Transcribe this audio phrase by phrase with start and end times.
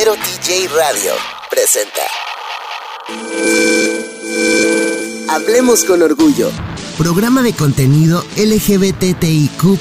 [0.00, 1.12] Ibero TJ Radio
[1.50, 2.00] presenta.
[5.28, 6.50] Hablemos con orgullo.
[6.96, 9.78] Programa de contenido LGBTIQ.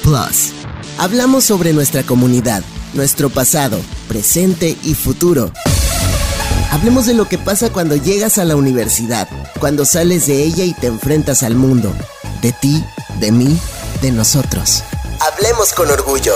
[0.97, 2.63] Hablamos sobre nuestra comunidad,
[2.93, 3.79] nuestro pasado,
[4.09, 5.53] presente y futuro.
[6.71, 9.29] Hablemos de lo que pasa cuando llegas a la universidad,
[9.61, 11.93] cuando sales de ella y te enfrentas al mundo.
[12.41, 12.83] De ti,
[13.21, 13.57] de mí,
[14.01, 14.83] de nosotros.
[15.21, 16.35] Hablemos con orgullo.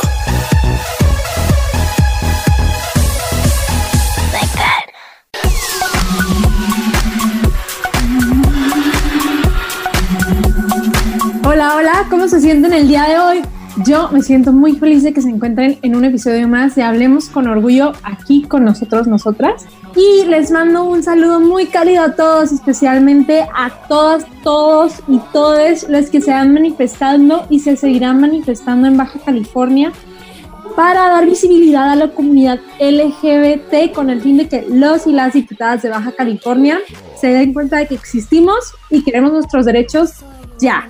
[12.34, 13.42] Se sienten el día de hoy?
[13.86, 17.30] Yo me siento muy feliz de que se encuentren en un episodio más de Hablemos
[17.30, 19.68] con Orgullo aquí con nosotros, nosotras.
[19.96, 25.88] Y les mando un saludo muy cálido a todos, especialmente a todas, todos y todes
[25.88, 29.92] los que se han manifestando y se seguirán manifestando en Baja California
[30.76, 35.34] para dar visibilidad a la comunidad LGBT con el fin de que los y las
[35.34, 36.80] diputadas de Baja California
[37.16, 40.26] se den cuenta de que existimos y queremos nuestros derechos
[40.60, 40.90] ya.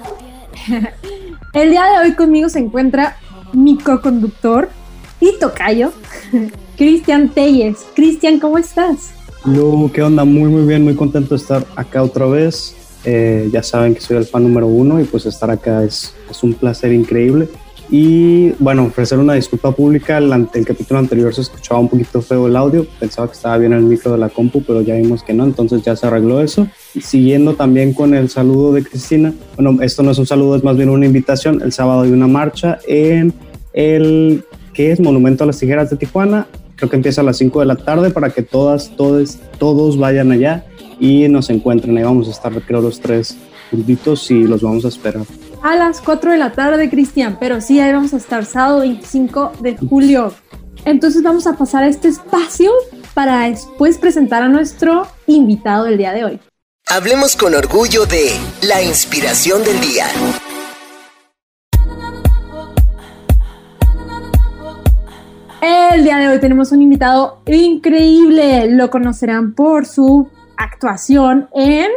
[1.54, 3.16] El día de hoy conmigo se encuentra
[3.54, 4.70] mi co-conductor
[5.20, 5.92] y tocayo,
[6.78, 7.86] Cristian Telles.
[7.94, 9.14] Cristian, ¿cómo estás?
[9.46, 10.26] Yo, ¿qué onda?
[10.26, 12.76] Muy, muy bien, muy contento de estar acá otra vez.
[13.06, 16.42] Eh, ya saben que soy el fan número uno y pues estar acá es, es
[16.42, 17.48] un placer increíble.
[17.92, 20.18] Y bueno, ofrecer una disculpa pública.
[20.18, 22.88] El, el, capítulo anterior se escuchaba un poquito feo el audio.
[23.00, 25.44] Pensaba que estaba bien el micro de la compu, pero ya vimos que no.
[25.44, 26.68] Entonces ya se arregló eso.
[27.02, 29.34] Siguiendo también con el saludo de Cristina.
[29.56, 31.62] Bueno, esto no es un saludo, es más bien una invitación.
[31.62, 33.34] El sábado hay una marcha en
[33.74, 36.48] el que es Monumento a las Tijeras de Tijuana.
[36.76, 40.32] Creo que empieza a las 5 de la tarde para que todas, todos, todos vayan
[40.32, 40.66] allá
[41.00, 41.98] y nos encuentren.
[41.98, 43.38] Ahí vamos a estar, creo, los tres
[43.72, 45.24] juntitos y los vamos a esperar
[45.64, 49.54] a las 4 de la tarde, Cristian, pero sí, ahí vamos a estar sábado 25
[49.62, 50.34] de julio.
[50.84, 52.70] Entonces vamos a pasar a este espacio
[53.14, 56.40] para después presentar a nuestro invitado del día de hoy.
[56.90, 60.06] Hablemos con orgullo de la inspiración del día.
[65.62, 68.70] El día de hoy tenemos un invitado increíble.
[68.70, 71.88] Lo conocerán por su actuación en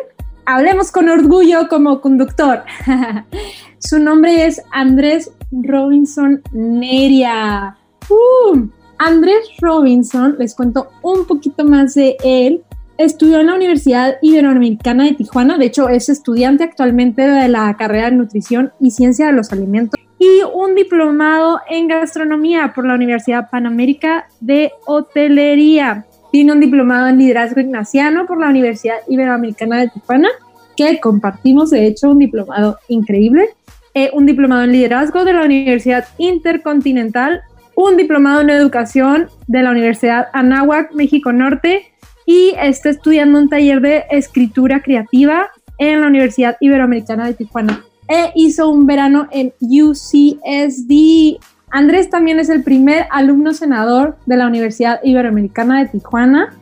[0.46, 2.62] Hablemos con orgullo como conductor.
[3.78, 7.76] Su nombre es Andrés Robinson Neria.
[8.08, 12.62] Uh, Andrés Robinson, les cuento un poquito más de él.
[12.98, 18.10] Estudió en la Universidad Iberoamericana de Tijuana, de hecho es estudiante actualmente de la carrera
[18.10, 23.50] de Nutrición y Ciencia de los Alimentos y un diplomado en gastronomía por la Universidad
[23.50, 26.06] Panamérica de Hotelería.
[26.32, 30.28] Tiene un diplomado en liderazgo ignaciano por la Universidad Iberoamericana de Tijuana,
[30.74, 33.50] que compartimos, de hecho, un diplomado increíble.
[33.94, 37.40] Eh, un diplomado en liderazgo de la Universidad Intercontinental,
[37.74, 41.92] un diplomado en educación de la Universidad Anáhuac, México Norte,
[42.26, 45.48] y está estudiando un taller de escritura creativa
[45.78, 47.84] en la Universidad Iberoamericana de Tijuana.
[48.08, 51.38] E hizo un verano en UCSD
[51.70, 56.54] Andrés también es el primer alumno senador de la Universidad Iberoamericana de Tijuana,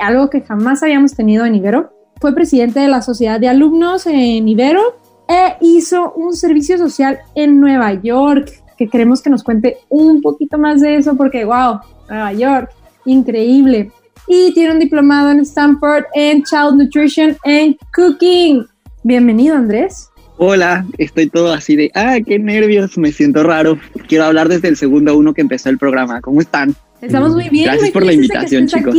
[0.00, 1.92] algo que jamás habíamos tenido en Ibero.
[2.20, 4.96] Fue presidente de la Sociedad de Alumnos en Ibero
[5.28, 10.58] e hizo un servicio social en Nueva York, que queremos que nos cuente un poquito
[10.58, 12.70] más de eso porque, wow, Nueva York,
[13.04, 13.92] increíble.
[14.28, 18.66] Y tiene un diplomado en Stanford en Child Nutrition and Cooking.
[19.02, 20.10] Bienvenido, Andrés.
[20.36, 23.78] Hola, estoy todo así de, ah, qué nervios, me siento raro.
[24.06, 26.20] Quiero hablar desde el segundo uno que empezó el programa.
[26.20, 26.76] ¿Cómo están?
[27.00, 27.64] Estamos muy bien.
[27.64, 28.94] Gracias por la invitación, chicos.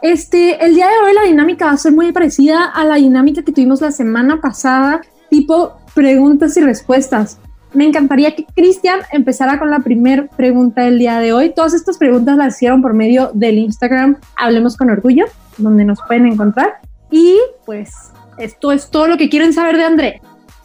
[0.00, 3.42] Este, el día de hoy la dinámica va a ser muy parecida a la dinámica
[3.42, 7.40] que tuvimos la semana pasada, tipo preguntas y respuestas.
[7.74, 11.52] Me encantaría que Cristian empezara con la primera pregunta del día de hoy.
[11.54, 15.26] Todas estas preguntas las hicieron por medio del Instagram Hablemos con Orgullo,
[15.58, 16.80] donde nos pueden encontrar.
[17.10, 17.36] Y
[17.66, 17.92] pues
[18.38, 20.22] esto es todo lo que quieren saber de André.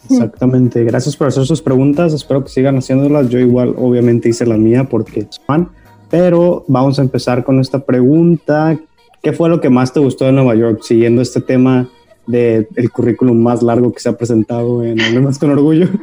[0.08, 0.84] Exactamente.
[0.84, 2.12] Gracias por hacer sus preguntas.
[2.12, 3.28] Espero que sigan haciéndolas.
[3.28, 5.68] Yo igual obviamente hice la mía porque es fan.
[6.10, 8.78] Pero vamos a empezar con esta pregunta.
[9.22, 10.80] ¿Qué fue lo que más te gustó de Nueva York?
[10.82, 11.88] Siguiendo este tema
[12.26, 15.88] del el currículum más largo que se ha presentado en Hablemos con Orgullo.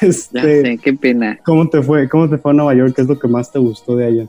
[0.00, 1.38] Este, ya sé, qué pena.
[1.44, 2.08] ¿Cómo te fue?
[2.08, 2.94] ¿Cómo te fue a Nueva York?
[2.94, 4.28] ¿Qué es lo que más te gustó de allá?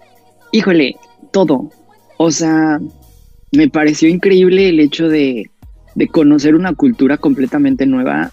[0.51, 0.97] Híjole,
[1.31, 1.69] todo.
[2.17, 2.81] O sea,
[3.53, 5.49] me pareció increíble el hecho de
[5.95, 8.31] de conocer una cultura completamente nueva,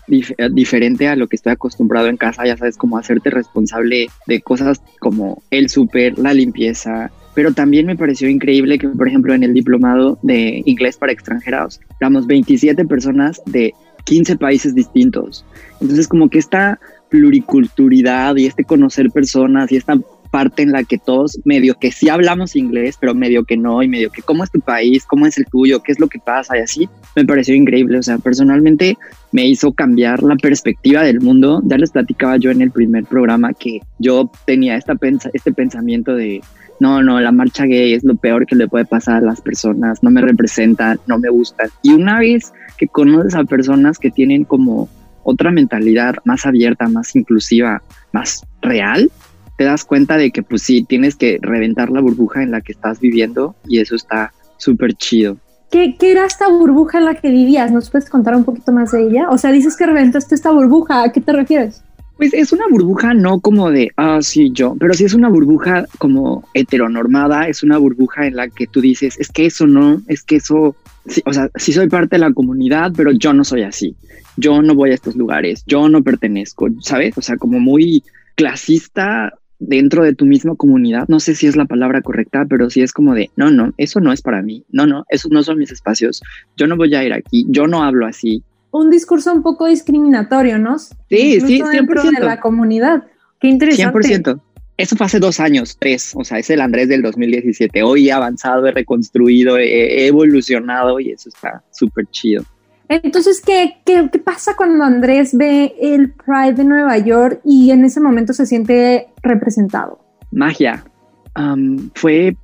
[0.52, 4.80] diferente a lo que estoy acostumbrado en casa, ya sabes, como hacerte responsable de cosas
[5.00, 9.54] como el súper, la limpieza, pero también me pareció increíble que, por ejemplo, en el
[9.54, 13.72] diplomado de inglés para extranjeros, éramos 27 personas de
[14.04, 15.44] 15 países distintos.
[15.80, 16.80] Entonces, como que esta
[17.10, 19.98] pluriculturalidad y este conocer personas y esta
[20.30, 23.88] parte en la que todos medio que sí hablamos inglés, pero medio que no, y
[23.88, 26.56] medio que cómo es tu país, cómo es el tuyo, qué es lo que pasa
[26.56, 27.98] y así, me pareció increíble.
[27.98, 28.96] O sea, personalmente
[29.32, 31.62] me hizo cambiar la perspectiva del mundo.
[31.64, 36.14] Ya les platicaba yo en el primer programa que yo tenía esta pensa este pensamiento
[36.14, 36.40] de
[36.80, 40.02] no, no, la marcha gay es lo peor que le puede pasar a las personas,
[40.02, 41.68] no me representan, no me gustan.
[41.82, 44.88] Y una vez que conoces a personas que tienen como
[45.24, 47.82] otra mentalidad más abierta, más inclusiva,
[48.12, 49.10] más real,
[49.56, 52.72] te das cuenta de que pues sí, tienes que reventar la burbuja en la que
[52.72, 55.36] estás viviendo y eso está súper chido.
[55.70, 57.70] ¿Qué, ¿Qué, era esta burbuja en la que vivías?
[57.72, 59.28] ¿Nos puedes contar un poquito más de ella?
[59.30, 61.82] O sea, dices que reventaste esta burbuja, ¿a qué te refieres?
[62.18, 65.86] Pues es una burbuja no como de, ah, sí, yo, pero sí es una burbuja
[65.98, 70.24] como heteronormada, es una burbuja en la que tú dices, es que eso no, es
[70.24, 70.74] que eso,
[71.24, 73.94] o sea, sí soy parte de la comunidad, pero yo no soy así,
[74.36, 77.16] yo no voy a estos lugares, yo no pertenezco, ¿sabes?
[77.16, 78.02] O sea, como muy
[78.34, 82.82] clasista dentro de tu misma comunidad, no sé si es la palabra correcta, pero sí
[82.82, 85.58] es como de, no, no, eso no es para mí, no, no, esos no son
[85.58, 86.20] mis espacios,
[86.56, 90.58] yo no voy a ir aquí, yo no hablo así, un discurso un poco discriminatorio,
[90.58, 90.78] ¿no?
[90.78, 91.70] Sí, sí, 100%.
[91.72, 93.04] Dentro de la comunidad.
[93.40, 93.98] Qué interesante.
[93.98, 94.40] 100%.
[94.76, 96.12] Eso fue hace dos años, tres.
[96.14, 97.82] O sea, es el Andrés del 2017.
[97.82, 102.44] Hoy he avanzado, he reconstruido, he, evolucionado y eso está súper chido.
[102.88, 107.84] Entonces, ¿qué, ¿qué, qué, pasa cuando Andrés ve el Pride de Nueva York y en
[107.84, 109.98] ese momento se siente representado?
[110.30, 110.84] Magia.
[111.94, 112.36] fue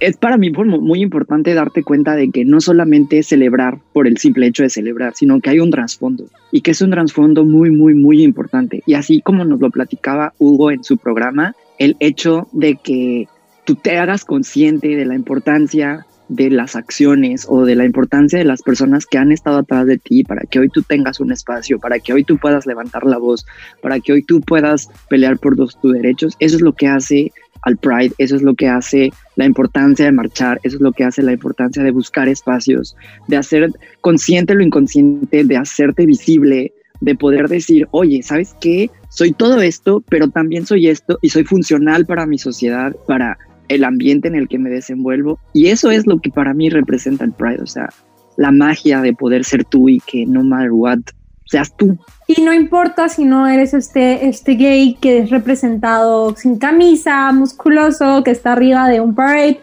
[0.00, 4.46] es para mí muy importante darte cuenta de que no solamente celebrar por el simple
[4.46, 7.94] hecho de celebrar, sino que hay un trasfondo y que es un trasfondo muy, muy,
[7.94, 8.82] muy importante.
[8.86, 13.28] Y así como nos lo platicaba Hugo en su programa, el hecho de que
[13.64, 18.44] tú te hagas consciente de la importancia de las acciones o de la importancia de
[18.44, 21.78] las personas que han estado atrás de ti para que hoy tú tengas un espacio,
[21.78, 23.46] para que hoy tú puedas levantar la voz,
[23.80, 27.32] para que hoy tú puedas pelear por tus derechos, eso es lo que hace
[27.62, 31.04] al Pride, eso es lo que hace la importancia de marchar, eso es lo que
[31.04, 32.96] hace la importancia de buscar espacios,
[33.28, 33.70] de hacer
[34.00, 38.90] consciente lo inconsciente, de hacerte visible, de poder decir, oye, ¿sabes qué?
[39.08, 43.38] Soy todo esto, pero también soy esto y soy funcional para mi sociedad, para
[43.68, 45.38] el ambiente en el que me desenvuelvo.
[45.52, 47.88] Y eso es lo que para mí representa el Pride, o sea,
[48.36, 51.00] la magia de poder ser tú y que no matter what,
[51.46, 51.96] seas tú.
[52.26, 58.22] Y no importa si no eres este, este gay que es representado sin camisa, musculoso,
[58.24, 59.60] que está arriba de un parade.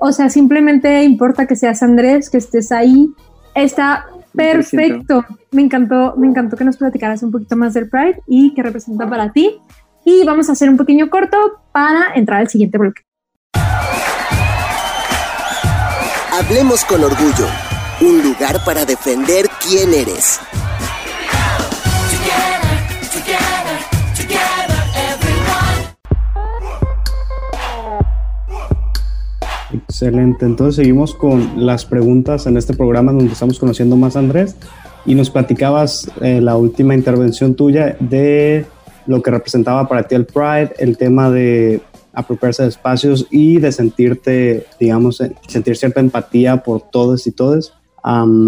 [0.00, 3.08] o sea, simplemente importa que seas Andrés, que estés ahí.
[3.54, 5.24] Está perfecto.
[5.50, 9.08] Me encantó, me encantó que nos platicaras un poquito más del Pride y qué representa
[9.08, 9.60] para ti.
[10.04, 11.38] Y vamos a hacer un pequeño corto
[11.72, 13.02] para entrar al siguiente bloque.
[16.32, 17.46] Hablemos con orgullo.
[18.00, 20.40] Un lugar para defender quién eres.
[29.74, 34.54] Excelente, entonces seguimos con las preguntas en este programa donde estamos conociendo más a Andrés
[35.04, 38.66] y nos platicabas eh, la última intervención tuya de
[39.06, 41.82] lo que representaba para ti el Pride, el tema de
[42.12, 47.72] apropiarse de espacios y de sentirte, digamos, eh, sentir cierta empatía por todos y todas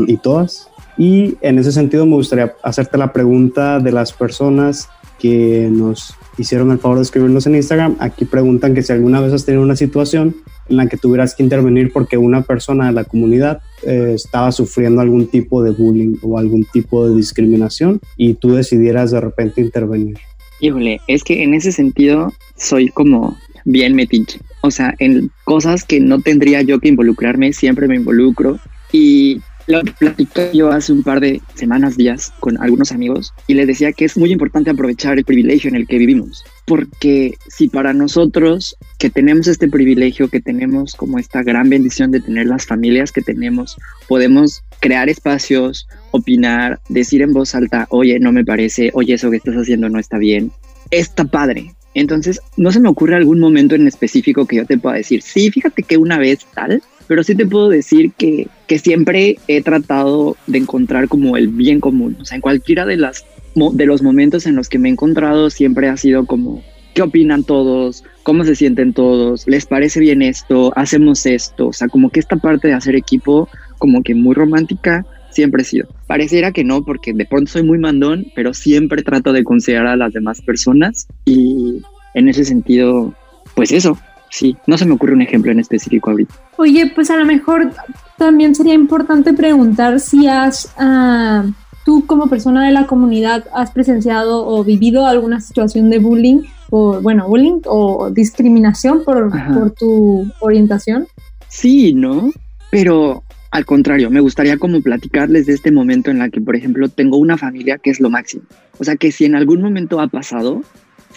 [0.07, 0.69] y todas.
[0.99, 4.89] Y en ese sentido me gustaría hacerte la pregunta de las personas
[5.19, 7.97] que nos hicieron el favor de escribirnos en Instagram.
[7.99, 10.37] Aquí preguntan que si alguna vez has tenido una situación
[10.69, 15.01] en la que tuvieras que intervenir porque una persona de la comunidad eh, estaba sufriendo
[15.01, 20.19] algún tipo de bullying o algún tipo de discriminación y tú decidieras de repente intervenir.
[20.61, 24.41] Híjole, es que en ese sentido soy como bien metiche.
[24.63, 28.59] O sea, en cosas que no tendría yo que involucrarme, siempre me involucro.
[28.93, 33.67] Y lo platicé yo hace un par de semanas, días, con algunos amigos y les
[33.67, 36.45] decía que es muy importante aprovechar el privilegio en el que vivimos.
[36.67, 42.21] Porque si para nosotros que tenemos este privilegio, que tenemos como esta gran bendición de
[42.21, 43.77] tener las familias que tenemos,
[44.09, 49.37] podemos crear espacios, opinar, decir en voz alta, oye, no me parece, oye, eso que
[49.37, 50.53] estás haciendo no está bien,
[50.91, 51.75] está padre.
[51.95, 55.51] Entonces, no se me ocurre algún momento en específico que yo te pueda decir, sí,
[55.51, 60.37] fíjate que una vez tal, pero sí te puedo decir que, que siempre he tratado
[60.47, 62.17] de encontrar como el bien común.
[62.21, 65.51] O sea, en cualquiera de, las, de los momentos en los que me he encontrado,
[65.51, 66.63] siempre ha sido como,
[66.95, 68.05] ¿qué opinan todos?
[68.23, 69.47] ¿Cómo se sienten todos?
[69.47, 70.73] ¿Les parece bien esto?
[70.77, 71.69] ¿Hacemos esto?
[71.69, 73.49] O sea, como que esta parte de hacer equipo,
[73.79, 75.87] como que muy romántica, siempre he sido.
[76.07, 79.97] Pareciera que no, porque de pronto soy muy mandón, pero siempre trato de considerar a
[79.97, 81.83] las demás personas y
[82.15, 83.15] en ese sentido,
[83.55, 83.99] pues eso,
[84.31, 86.35] sí, no se me ocurre un ejemplo en específico ahorita.
[86.57, 87.73] Oye, pues a lo mejor
[88.17, 91.51] también sería importante preguntar si has, uh,
[91.85, 97.03] tú como persona de la comunidad, has presenciado o vivido alguna situación de bullying por,
[97.03, 101.07] bueno, bullying o discriminación por, por tu orientación?
[101.49, 102.31] Sí, ¿no?
[102.71, 106.89] Pero al contrario, me gustaría como platicarles de este momento en la que, por ejemplo,
[106.89, 108.43] tengo una familia que es lo máximo.
[108.79, 110.63] O sea, que si en algún momento ha pasado,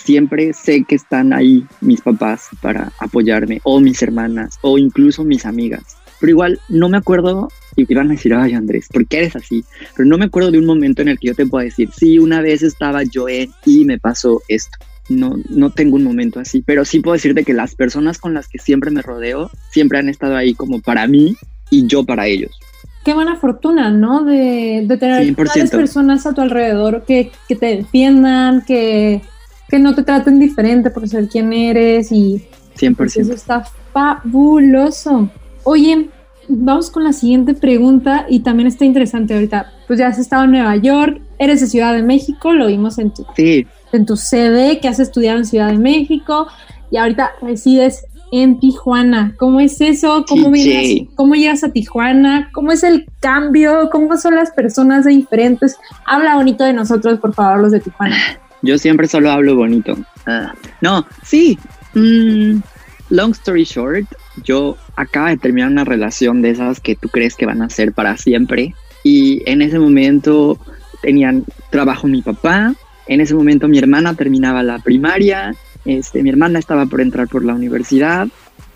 [0.09, 5.45] siempre sé que están ahí mis papás para apoyarme, o mis hermanas, o incluso mis
[5.45, 5.97] amigas.
[6.19, 9.63] Pero igual no me acuerdo, y van a decir, ay Andrés, ¿por qué eres así?
[9.95, 12.17] Pero no me acuerdo de un momento en el que yo te pueda decir, sí,
[12.17, 14.79] una vez estaba yo en y me pasó esto.
[15.09, 18.47] No, no tengo un momento así, pero sí puedo decirte que las personas con las
[18.47, 21.35] que siempre me rodeo siempre han estado ahí como para mí
[21.69, 22.57] y yo para ellos.
[23.05, 24.23] Qué buena fortuna, ¿no?
[24.23, 29.21] De, de tener varias personas a tu alrededor que, que te defiendan, que,
[29.69, 32.43] que no te traten diferente por ser quien eres y
[32.77, 32.95] 100%.
[32.95, 35.29] Pues eso está fabuloso.
[35.63, 36.09] Oye,
[36.47, 39.71] vamos con la siguiente pregunta y también está interesante ahorita.
[39.87, 43.13] Pues ya has estado en Nueva York, eres de Ciudad de México, lo vimos en
[43.13, 46.47] tu, en tu CV que has estudiado en Ciudad de México
[46.91, 49.35] y ahorita resides en Tijuana.
[49.37, 50.25] ¿Cómo es eso?
[50.27, 52.49] ¿Cómo, vienes, ¿Cómo llegas a Tijuana?
[52.53, 53.89] ¿Cómo es el cambio?
[53.91, 55.77] ¿Cómo son las personas diferentes?
[56.05, 58.15] Habla bonito de nosotros, por favor, los de Tijuana.
[58.61, 59.97] Yo siempre solo hablo bonito.
[60.25, 61.57] Ah, no, sí.
[61.93, 62.61] Mm,
[63.09, 64.05] long story short,
[64.43, 67.93] yo acabo de terminar una relación de esas que tú crees que van a ser
[67.93, 68.75] para siempre.
[69.03, 70.59] Y en ese momento
[71.01, 72.75] tenían trabajo mi papá,
[73.07, 77.43] en ese momento mi hermana terminaba la primaria, este, mi hermana estaba por entrar por
[77.43, 78.27] la universidad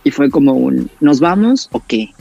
[0.03, 2.11] y fue como un, ¿nos vamos o qué?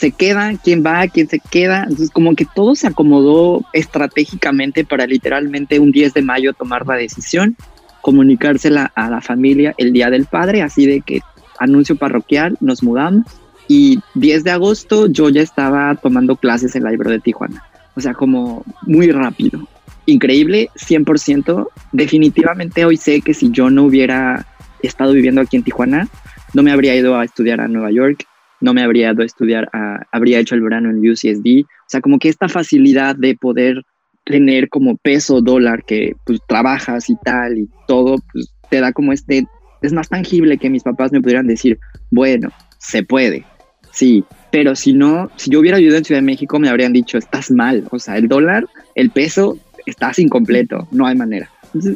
[0.00, 0.54] ¿Se queda?
[0.64, 1.06] ¿Quién va?
[1.08, 1.82] ¿Quién se queda?
[1.82, 6.94] Entonces como que todo se acomodó estratégicamente para literalmente un 10 de mayo tomar la
[6.94, 7.54] decisión,
[8.00, 11.20] comunicársela a la familia el día del padre, así de que
[11.58, 13.26] anuncio parroquial, nos mudamos
[13.68, 17.62] y 10 de agosto yo ya estaba tomando clases en la Ibro de Tijuana.
[17.94, 19.68] O sea, como muy rápido
[20.06, 21.68] increíble, 100%.
[21.92, 24.46] Definitivamente hoy sé que si yo no hubiera
[24.82, 26.08] estado viviendo aquí en Tijuana,
[26.54, 28.26] no me habría ido a estudiar a Nueva York,
[28.60, 29.68] no me habría ido a estudiar,
[30.12, 31.64] habría hecho el verano en UCSD.
[31.64, 33.82] O sea, como que esta facilidad de poder
[34.24, 39.12] tener como peso dólar que pues trabajas y tal y todo, pues te da como
[39.12, 39.46] este,
[39.82, 41.78] es más tangible que mis papás me pudieran decir,
[42.10, 43.44] bueno, se puede,
[43.92, 47.18] sí, pero si no, si yo hubiera vivido en Ciudad de México me habrían dicho,
[47.18, 51.50] estás mal, o sea, el dólar, el peso estás incompleto, no hay manera.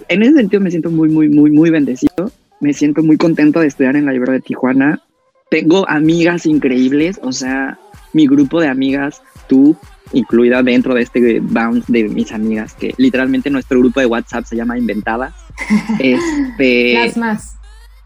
[0.09, 2.31] En ese sentido me siento muy, muy, muy, muy bendecido.
[2.61, 5.01] Me siento muy contento de estudiar en la Ibero de Tijuana.
[5.51, 7.79] Tengo amigas increíbles, o sea,
[8.13, 9.77] mi grupo de amigas, tú,
[10.13, 14.57] incluida dentro de este bounce de mis amigas, que literalmente nuestro grupo de WhatsApp se
[14.57, 15.35] llama Inventadas.
[15.99, 17.57] este, Las más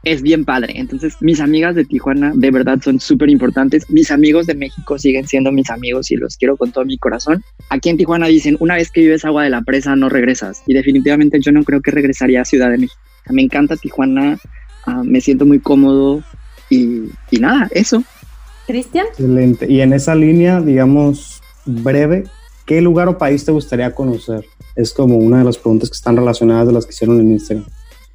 [0.05, 0.75] es bien padre.
[0.77, 3.91] Entonces, mis amigas de Tijuana de verdad son súper importantes.
[3.91, 7.43] Mis amigos de México siguen siendo mis amigos y los quiero con todo mi corazón.
[7.71, 10.63] Aquí en Tijuana dicen, una vez que vives agua de la presa, no regresas.
[10.67, 13.01] Y definitivamente yo no creo que regresaría a Ciudad de México.
[13.31, 14.39] Me encanta Tijuana,
[14.87, 16.23] ah, me siento muy cómodo
[16.71, 18.03] y, y nada, eso.
[18.67, 19.07] Cristian.
[19.09, 19.71] Excelente.
[19.71, 22.25] Y en esa línea, digamos, breve,
[22.67, 24.45] ¿qué lugar o país te gustaría conocer?
[24.77, 27.67] Es como una de las preguntas que están relacionadas de las que hicieron en Instagram.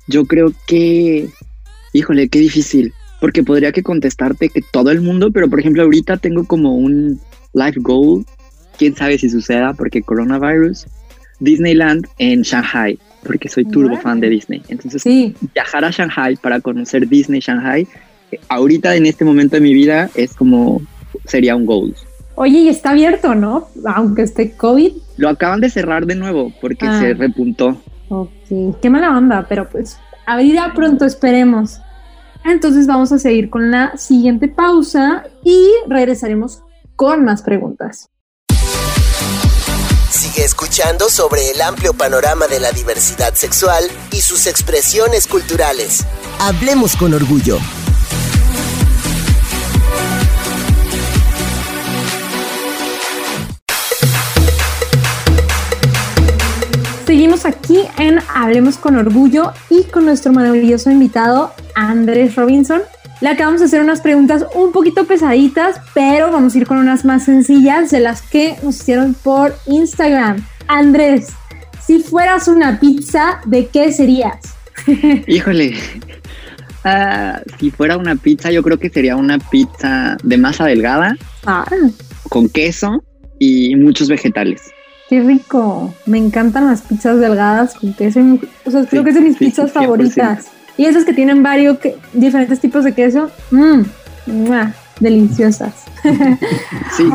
[0.07, 1.29] Yo creo que
[1.93, 6.17] híjole, qué difícil, porque podría que contestarte que todo el mundo, pero por ejemplo ahorita
[6.17, 7.19] tengo como un
[7.53, 8.25] life goal,
[8.77, 10.87] quién sabe si suceda porque coronavirus,
[11.39, 14.61] Disneyland en Shanghai, porque soy turbo fan de Disney.
[14.67, 15.03] Entonces,
[15.53, 17.87] viajar a Shanghai para conocer Disney Shanghai,
[18.49, 20.81] ahorita en este momento de mi vida es como,
[21.25, 21.95] sería un goal.
[22.35, 23.67] Oye, y está abierto, ¿no?
[23.85, 24.93] Aunque esté COVID.
[25.17, 27.13] Lo acaban de cerrar de nuevo porque se ah.
[27.17, 27.77] repuntó.
[28.09, 31.79] Ok, qué mala onda, pero pues abrirá pronto, esperemos.
[32.45, 36.61] Entonces vamos a seguir con la siguiente pausa y regresaremos
[36.95, 38.09] con más preguntas.
[40.09, 46.05] Sigue escuchando sobre el amplio panorama de la diversidad sexual y sus expresiones culturales.
[46.39, 47.57] Hablemos con orgullo.
[57.45, 62.81] Aquí en Hablemos con Orgullo y con nuestro maravilloso invitado Andrés Robinson.
[63.19, 67.03] Le acabamos de hacer unas preguntas un poquito pesaditas, pero vamos a ir con unas
[67.03, 70.45] más sencillas de las que nos hicieron por Instagram.
[70.67, 71.33] Andrés,
[71.85, 74.55] si fueras una pizza, ¿de qué serías?
[75.27, 75.75] Híjole,
[76.85, 81.65] ah, si fuera una pizza, yo creo que sería una pizza de masa delgada, ah.
[82.29, 83.03] con queso
[83.37, 84.71] y muchos vegetales.
[85.13, 85.93] Qué rico.
[86.07, 88.19] Me encantan las pizzas delgadas con queso.
[88.65, 90.47] O sea, creo que de mis pizzas favoritas.
[90.75, 91.77] Y esas que tienen varios
[92.13, 93.29] diferentes tipos de queso.
[93.51, 93.83] Mmm,
[94.99, 95.83] deliciosas.
[96.97, 97.07] Sí.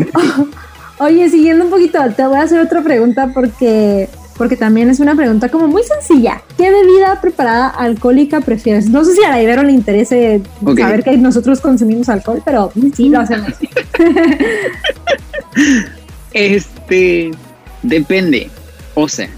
[1.01, 5.17] Oye, siguiendo un poquito, te voy a hacer otra pregunta porque porque también es una
[5.17, 6.41] pregunta como muy sencilla.
[6.57, 8.89] ¿Qué bebida preparada alcohólica prefieres?
[8.89, 13.09] No sé si a la Ibero le interese saber que nosotros consumimos alcohol, pero sí
[13.09, 13.55] lo hacemos.
[16.33, 17.33] este,
[17.83, 18.51] depende.
[18.95, 19.29] O sea,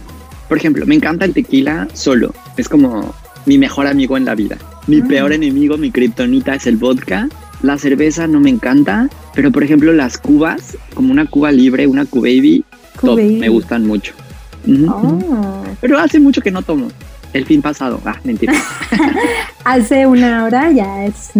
[0.49, 2.35] por ejemplo, me encanta el tequila solo.
[2.57, 3.15] Es como
[3.47, 4.57] mi mejor amigo en la vida.
[4.87, 5.09] Mi mm.
[5.09, 7.29] peor enemigo, mi kriptonita es el vodka.
[7.63, 12.07] La cerveza no me encanta, pero por ejemplo las cubas, como una cuba libre, una
[12.07, 12.65] cubaby,
[13.03, 14.15] me gustan mucho.
[14.89, 15.65] Oh.
[15.81, 16.89] Pero hace mucho que no tomo.
[17.33, 18.01] El fin pasado.
[18.05, 18.55] Ah, mentira.
[19.65, 21.31] hace una hora ya es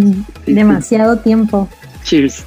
[0.45, 1.67] demasiado tiempo.
[2.03, 2.45] Cheers.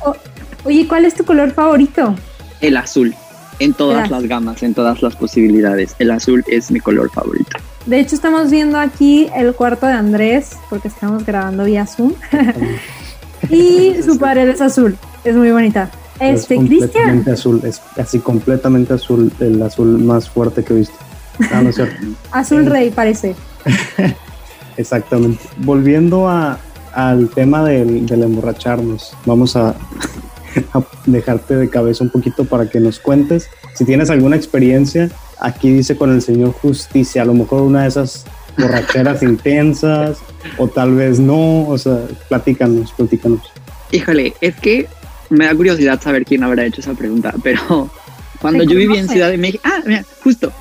[0.65, 2.15] oye, ¿cuál es tu color favorito?
[2.61, 3.15] El azul.
[3.59, 5.95] En todas las gamas, en todas las posibilidades.
[5.99, 7.59] El azul es mi color favorito.
[7.87, 12.15] De hecho, estamos viendo aquí el cuarto de Andrés, porque estamos grabando vía Zoom.
[13.51, 14.97] y su pared es azul.
[15.23, 15.91] Es muy bonita.
[16.21, 20.95] Este, completamente azul, es casi completamente azul, el azul más fuerte que he visto.
[21.51, 21.71] Ah, no,
[22.31, 23.35] azul rey parece.
[24.77, 25.43] Exactamente.
[25.59, 26.59] Volviendo a,
[26.93, 29.75] al tema del, emborracharnos, vamos a,
[30.73, 35.11] a, dejarte de cabeza un poquito para que nos cuentes si tienes alguna experiencia.
[35.41, 38.25] Aquí dice con el Señor Justicia, a lo mejor una de esas
[38.57, 40.19] borracheras intensas
[40.59, 43.41] o tal vez no, o sea, platícanos, platícanos.
[43.91, 44.89] Híjole, es que
[45.31, 47.91] me da curiosidad saber quién habrá hecho esa pregunta, pero
[48.41, 50.53] cuando yo vivía en Ciudad de México, ah, mira, justo,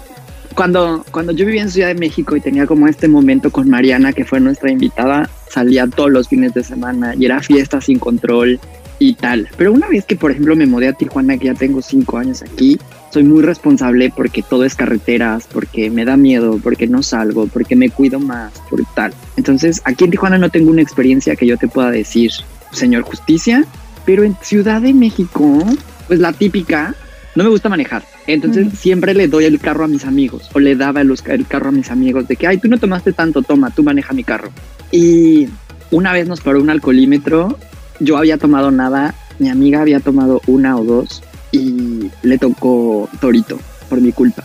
[0.54, 4.14] cuando, cuando yo vivía en Ciudad de México y tenía como este momento con Mariana,
[4.14, 8.60] que fue nuestra invitada, salía todos los fines de semana y era fiesta sin control
[9.00, 9.50] y tal.
[9.58, 12.42] Pero una vez que, por ejemplo, me mudé a Tijuana, que ya tengo cinco años
[12.42, 12.80] aquí,
[13.12, 17.76] soy muy responsable porque todo es carreteras, porque me da miedo, porque no salgo, porque
[17.76, 19.14] me cuido más, por tal.
[19.38, 22.32] Entonces, aquí en Tijuana no tengo una experiencia que yo te pueda decir,
[22.72, 23.66] señor justicia,
[24.06, 25.64] pero en Ciudad de México,
[26.08, 26.96] pues la típica,
[27.36, 28.04] no me gusta manejar.
[28.28, 31.72] Entonces siempre le doy el carro a mis amigos o le daba el, carro a
[31.72, 34.50] mis amigos de que, ay, tú no tomaste tanto, toma, tú maneja mi carro.
[34.92, 35.50] Y
[35.92, 37.58] una vez nos paró un alcoholímetro,
[38.00, 43.60] yo había tomado nada, mi amiga había tomado una o dos y le tocó torito
[43.90, 44.44] por mi culpa.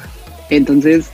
[0.51, 1.07] Entonces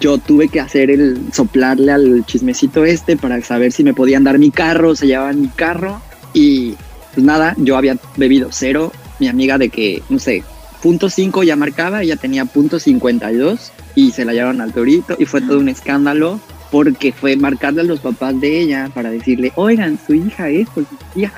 [0.00, 4.38] yo tuve que hacer el soplarle al chismecito este para saber si me podían dar
[4.38, 6.00] mi carro, se llevaban mi carro
[6.32, 6.74] y
[7.14, 10.44] pues nada, yo había bebido cero, mi amiga de que, no sé,
[10.82, 15.24] punto 5 ya marcaba, ella tenía punto 52 y se la llevaron al torito y
[15.24, 19.98] fue todo un escándalo porque fue marcarle a los papás de ella para decirle, oigan,
[20.04, 21.32] su hija es policía,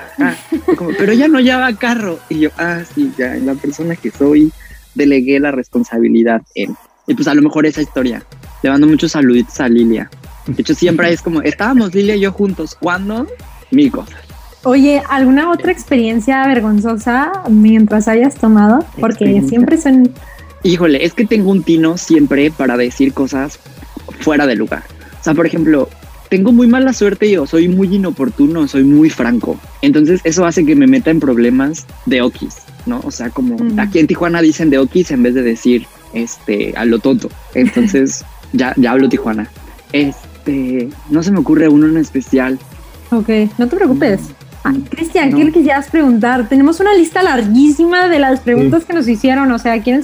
[0.97, 2.19] pero ella no lleva carro.
[2.29, 4.51] Y yo, ah, sí, ya, la persona que soy,
[4.95, 6.75] delegué la responsabilidad en.
[7.07, 8.23] Y pues a lo mejor esa historia.
[8.61, 10.09] Le mando muchos saluditos a Lilia.
[10.45, 12.75] De hecho, siempre es como, estábamos Lilia y yo juntos.
[12.79, 13.27] ¿Cuándo?
[13.71, 14.19] Mil cosas.
[14.63, 18.85] Oye, ¿alguna otra experiencia vergonzosa mientras hayas tomado?
[18.99, 20.11] Porque siempre son...
[20.63, 23.59] Híjole, es que tengo un tino siempre para decir cosas
[24.19, 24.83] fuera de lugar.
[25.19, 25.89] O sea, por ejemplo,
[26.29, 29.59] tengo muy mala suerte yo, soy muy inoportuno, soy muy franco.
[29.81, 33.01] Entonces eso hace que me meta en problemas de okis, ¿no?
[33.03, 36.85] O sea, como aquí en Tijuana dicen de okis en vez de decir este a
[36.85, 37.29] lo tonto.
[37.55, 39.49] Entonces ya, ya hablo Tijuana.
[39.91, 42.59] Este, no se me ocurre uno en especial.
[43.11, 44.21] Ok, no te preocupes.
[44.63, 46.47] Ah, Cristian, ¿qué le quisieras preguntar?
[46.47, 49.51] Tenemos una lista larguísima de las preguntas que nos hicieron.
[49.51, 50.03] O sea, quieren,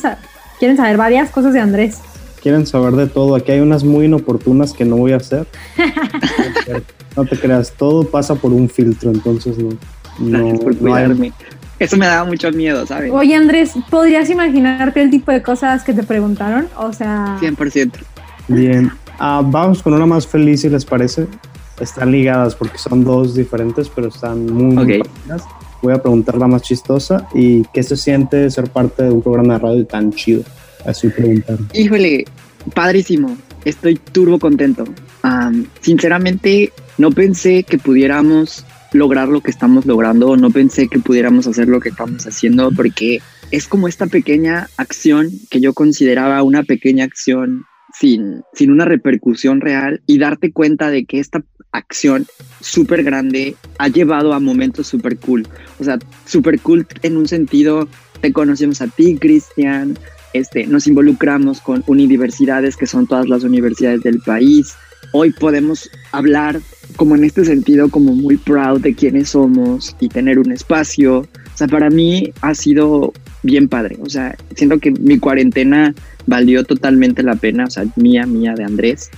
[0.60, 2.00] quieren saber varias cosas de Andrés.
[2.46, 3.34] Quieren saber de todo.
[3.34, 5.48] Aquí hay unas muy inoportunas que no voy a hacer.
[7.18, 9.70] no te creas, todo pasa por un filtro, entonces no.
[10.20, 11.34] No, por cuidarme.
[11.80, 13.12] Eso me daba mucho miedo, ¿sabes?
[13.12, 16.68] Oye, Andrés, ¿podrías imaginarte el tipo de cosas que te preguntaron?
[16.78, 17.36] O sea.
[17.42, 17.94] 100%.
[18.48, 18.92] Bien.
[19.18, 21.28] Ah, vamos con una más feliz, si les parece
[21.80, 25.02] están ligadas porque son dos diferentes, pero están muy, okay.
[25.82, 29.56] Voy a preguntar la más chistosa y qué se siente ser parte de un programa
[29.56, 30.44] de radio tan chido.
[30.86, 31.58] Así preguntar.
[31.74, 32.26] Híjole,
[32.74, 33.38] padrísimo.
[33.64, 34.86] Estoy turbo contento.
[35.82, 41.68] sinceramente, no pensé que pudiéramos lograr lo que estamos logrando, no pensé que pudiéramos hacer
[41.68, 43.22] lo que estamos haciendo, porque
[43.52, 49.62] es como esta pequeña acción que yo consideraba una pequeña acción sin, sin una repercusión
[49.62, 52.26] real y darte cuenta de que esta acción
[52.62, 55.48] súper grande ha llevado a momentos súper cool.
[55.80, 57.88] O sea, súper cool en un sentido,
[58.22, 59.98] te conocemos a ti, Cristian,
[60.36, 64.76] este, nos involucramos con universidades que son todas las universidades del país.
[65.14, 66.60] Hoy podemos hablar
[66.98, 71.20] como en este sentido, como muy proud de quiénes somos y tener un espacio.
[71.20, 73.98] O sea, para mí ha sido bien padre.
[74.02, 75.96] O sea, siento que mi cuarentena
[76.26, 79.12] valió totalmente la pena, o sea, mía, mía de Andrés,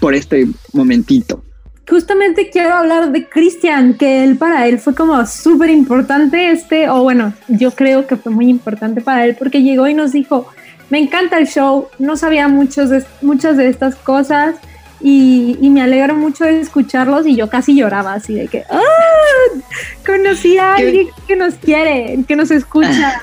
[0.00, 1.44] por este momentito
[1.88, 7.02] justamente quiero hablar de Cristian, que él para él fue como súper importante este, o
[7.02, 10.48] bueno, yo creo que fue muy importante para él porque llegó y nos dijo,
[10.90, 14.56] me encanta el show, no sabía muchos de, muchas de estas cosas
[15.00, 18.80] y, me alegro mucho de escucharlos y yo casi lloraba así de que, ¡ah!
[20.06, 23.20] Conocí a alguien que nos quiere, que nos escucha.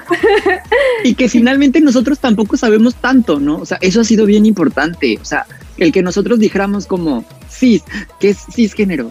[1.04, 3.58] y que finalmente nosotros tampoco sabemos tanto, ¿no?
[3.58, 5.18] O sea, eso ha sido bien importante.
[5.20, 5.48] O sea,
[5.78, 7.84] el que nosotros dijéramos como cis,
[8.20, 9.10] ¿qué es cisgénero?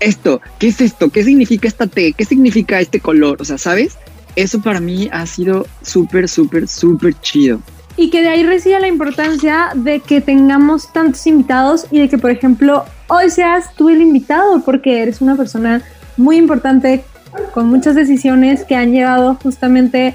[0.00, 1.10] Esto, ¿qué es esto?
[1.10, 2.14] ¿Qué significa esta T?
[2.14, 3.42] ¿Qué significa este color?
[3.42, 3.98] O sea, ¿sabes?
[4.36, 7.60] Eso para mí ha sido súper, súper, súper chido
[7.96, 12.18] y que de ahí reside la importancia de que tengamos tantos invitados y de que,
[12.18, 15.82] por ejemplo, hoy seas tú el invitado, porque eres una persona
[16.16, 17.04] muy importante
[17.52, 20.14] con muchas decisiones que han llegado justamente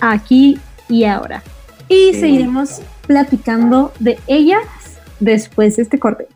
[0.00, 1.42] aquí y ahora.
[1.88, 4.64] Y seguiremos platicando de ellas
[5.20, 6.26] después de este corte.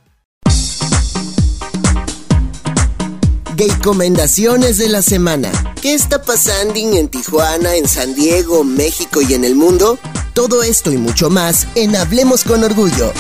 [3.59, 5.51] Recomendaciones de la semana.
[5.83, 9.99] ¿Qué está pasando en Tijuana, en San Diego, México y en el mundo?
[10.33, 13.13] Todo esto y mucho más en Hablemos con Orgullo.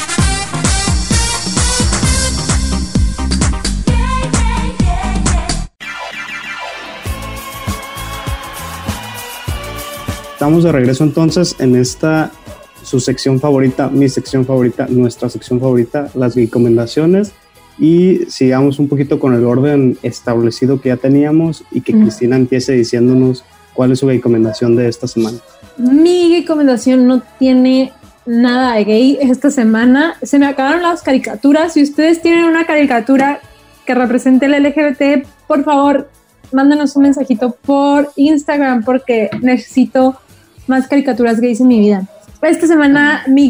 [10.35, 12.31] Estamos de regreso entonces en esta
[12.85, 17.33] su sección favorita, mi sección favorita, nuestra sección favorita, las recomendaciones
[17.79, 22.73] y sigamos un poquito con el orden establecido que ya teníamos y que Cristina empiece
[22.73, 25.39] diciéndonos cuál es su recomendación de esta semana.
[25.77, 27.93] Mi recomendación no tiene
[28.27, 30.17] nada de gay esta semana.
[30.23, 31.75] Se me acabaron las caricaturas.
[31.75, 33.41] Si ustedes tienen una caricatura
[33.87, 36.11] que represente el LGBT, por favor,
[36.53, 40.17] mándenos un mensajito por Instagram porque necesito
[40.67, 42.09] más caricaturas gays en mi vida.
[42.43, 43.49] Esta semana mi,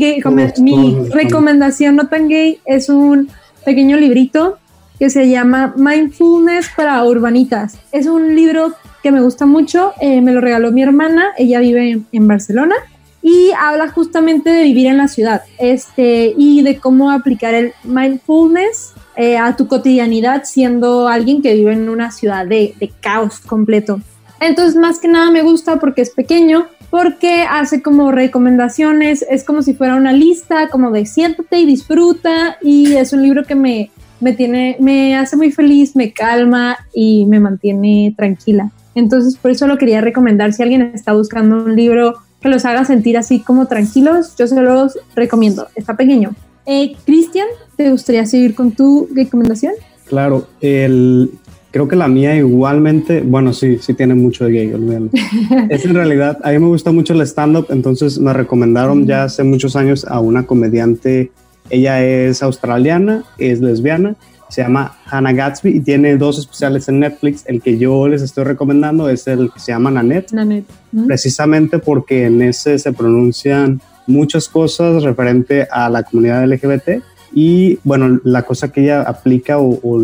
[0.61, 3.29] mi recomendación no tan gay es un
[3.65, 4.59] pequeño librito
[4.99, 7.79] que se llama Mindfulness para Urbanitas.
[7.93, 12.01] Es un libro que me gusta mucho, eh, me lo regaló mi hermana, ella vive
[12.11, 12.75] en, Barcelona
[13.23, 18.95] y habla justamente de vivir en la ciudad este, y de cómo aplicar el mindfulness
[19.17, 24.01] eh, a tu cotidianidad siendo alguien que vive en una ciudad de, de caos completo.
[24.41, 29.63] Entonces, más que nada me gusta porque es pequeño, porque hace como recomendaciones, es como
[29.63, 33.91] si fuera una lista, como de siéntate y disfruta, y es un libro que me,
[34.21, 38.71] me tiene, me hace muy feliz, me calma y me mantiene tranquila.
[38.95, 40.53] Entonces, por eso lo quería recomendar.
[40.53, 44.61] Si alguien está buscando un libro que los haga sentir así como tranquilos, yo se
[44.61, 45.69] los recomiendo.
[45.75, 46.35] Está pequeño.
[46.67, 47.47] Eh, Cristian,
[47.77, 49.75] ¿te gustaría seguir con tu recomendación?
[50.07, 51.31] Claro, el,
[51.71, 55.11] creo que la mía igualmente, bueno, sí, sí tiene mucho de gay, olvídalo.
[55.69, 59.45] es en realidad, a mí me gusta mucho el stand-up, entonces me recomendaron ya hace
[59.45, 61.31] muchos años a una comediante,
[61.71, 64.17] ella es australiana, es lesbiana,
[64.49, 67.45] se llama Hannah Gatsby y tiene dos especiales en Netflix.
[67.47, 70.33] El que yo les estoy recomendando es el que se llama Nanette.
[70.33, 70.67] Nanette.
[71.07, 77.03] Precisamente porque en ese se pronuncian muchas cosas referente a la comunidad LGBT
[77.33, 80.03] y bueno, la cosa que ella aplica o,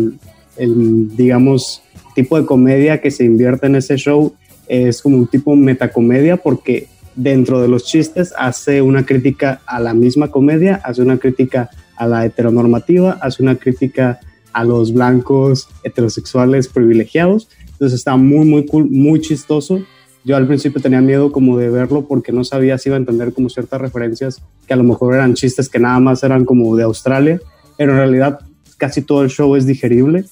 [0.57, 1.81] el, digamos,
[2.15, 4.33] tipo de comedia que se invierte en ese show
[4.67, 9.93] es como un tipo metacomedia porque dentro de los chistes hace una crítica a la
[9.93, 14.19] misma comedia, hace una crítica a la heteronormativa, hace una crítica
[14.53, 17.49] a los blancos heterosexuales privilegiados.
[17.71, 19.81] Entonces está muy, muy cool, muy chistoso.
[20.23, 23.33] Yo al principio tenía miedo como de verlo porque no sabía si iba a entender
[23.33, 26.83] como ciertas referencias que a lo mejor eran chistes que nada más eran como de
[26.83, 27.39] Australia,
[27.77, 28.39] pero en realidad
[28.77, 30.25] casi todo el show es digerible.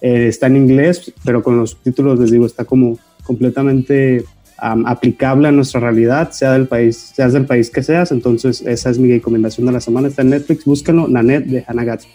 [0.00, 4.24] Eh, está en inglés, pero con los subtítulos les digo, está como completamente
[4.60, 8.10] aplicable a nuestra realidad, sea del país, seas del país que seas.
[8.10, 10.08] Entonces, esa es mi recomendación de la semana.
[10.08, 12.10] Está en Netflix, búscalo, Nanette de Hannah Gatsby.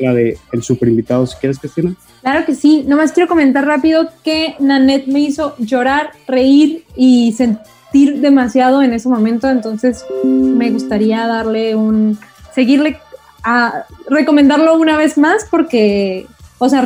[0.00, 1.94] La de El Super Invitado, si quieres, Cristina.
[2.20, 2.84] Claro que sí.
[2.86, 9.08] Nomás quiero comentar rápido que Nanette me hizo llorar, reír y sentir demasiado en ese
[9.08, 9.48] momento.
[9.48, 12.18] Entonces, me gustaría darle un.
[12.54, 12.98] seguirle
[13.42, 16.26] a recomendarlo una vez más porque,
[16.58, 16.82] o sea,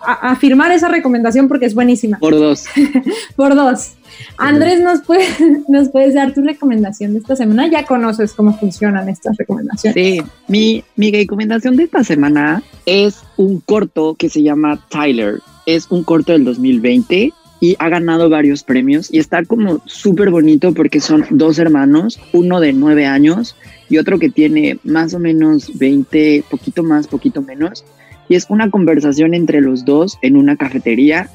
[0.00, 2.18] afirmar esa recomendación porque es buenísima.
[2.18, 2.66] Por dos.
[3.36, 3.92] Por dos.
[4.36, 5.26] Andrés, ¿nos, puede,
[5.68, 7.68] ¿nos puedes dar tu recomendación de esta semana?
[7.68, 9.94] Ya conoces cómo funcionan estas recomendaciones.
[9.94, 15.40] Sí, mi, mi recomendación de esta semana es un corto que se llama Tyler.
[15.66, 20.72] Es un corto del 2020 y ha ganado varios premios y está como súper bonito
[20.72, 23.56] porque son dos hermanos, uno de nueve años
[23.90, 27.84] y otro que tiene más o menos 20, poquito más, poquito menos
[28.28, 31.28] y es una conversación entre los dos en una cafetería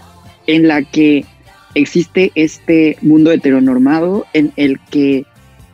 [0.48, 1.26] en la que
[1.76, 5.26] existe este mundo heteronormado en el que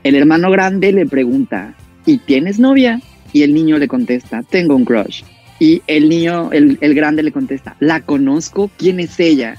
[0.04, 3.02] el hermano grande le pregunta, ¿y tienes novia?
[3.34, 5.24] Y el niño le contesta, tengo un crush.
[5.60, 9.56] Y el niño, el, el grande le contesta, la conozco, ¿quién es ella?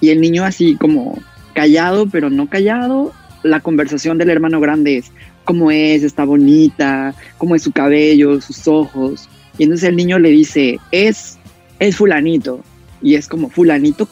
[0.00, 1.18] Y el niño así como
[1.54, 5.10] callado, pero no callado, la conversación del hermano grande es
[5.44, 9.28] cómo es, está bonita, cómo es su cabello, sus ojos.
[9.60, 11.36] Y entonces el niño le dice, es,
[11.80, 12.64] es fulanito.
[13.02, 14.08] Y es como, fulanito,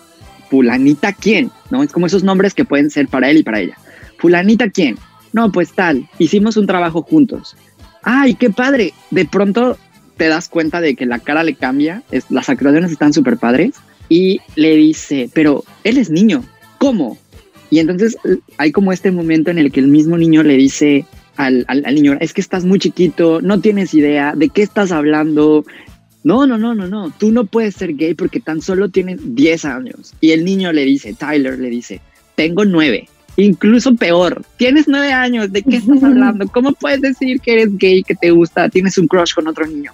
[0.51, 1.83] fulanita quién, ¿no?
[1.83, 3.79] Es como esos nombres que pueden ser para él y para ella.
[4.19, 4.99] Fulanita quién.
[5.33, 7.57] No, pues tal, hicimos un trabajo juntos.
[8.03, 8.93] Ay, qué padre.
[9.11, 9.79] De pronto
[10.19, 13.77] te das cuenta de que la cara le cambia, las actuaciones están súper padres
[14.11, 16.45] y le dice, pero él es niño,
[16.77, 17.17] ¿cómo?
[17.71, 18.19] Y entonces
[18.59, 21.07] hay como este momento en el que el mismo niño le dice
[21.38, 25.64] al, al, niño, es que estás muy chiquito, no tienes idea de qué estás hablando.
[26.24, 29.64] No, no, no, no, no, tú no puedes ser gay porque tan solo tienes 10
[29.64, 30.14] años.
[30.20, 32.01] Y el niño le dice, Tyler le dice,
[32.35, 33.09] tengo 9.
[33.37, 36.48] Incluso peor, tienes 9 años, ¿de qué estás hablando?
[36.48, 39.92] ¿Cómo puedes decir que eres gay, que te gusta, tienes un crush con otro niño?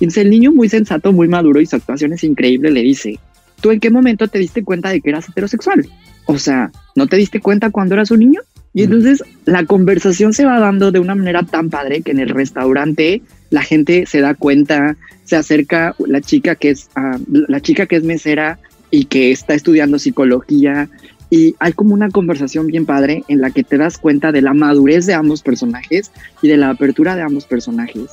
[0.00, 3.18] Y entonces el niño muy sensato, muy maduro y su actuación es increíble, le dice,
[3.60, 5.86] ¿tú en qué momento te diste cuenta de que eras heterosexual?
[6.24, 8.40] O sea, ¿no te diste cuenta cuando eras un niño?
[8.72, 12.28] Y entonces la conversación se va dando de una manera tan padre que en el
[12.28, 17.86] restaurante la gente se da cuenta, se acerca la chica que es ah, la chica
[17.86, 18.58] que es mesera
[18.90, 20.88] y que está estudiando psicología
[21.30, 24.52] y hay como una conversación bien padre en la que te das cuenta de la
[24.52, 26.10] madurez de ambos personajes
[26.42, 28.10] y de la apertura de ambos personajes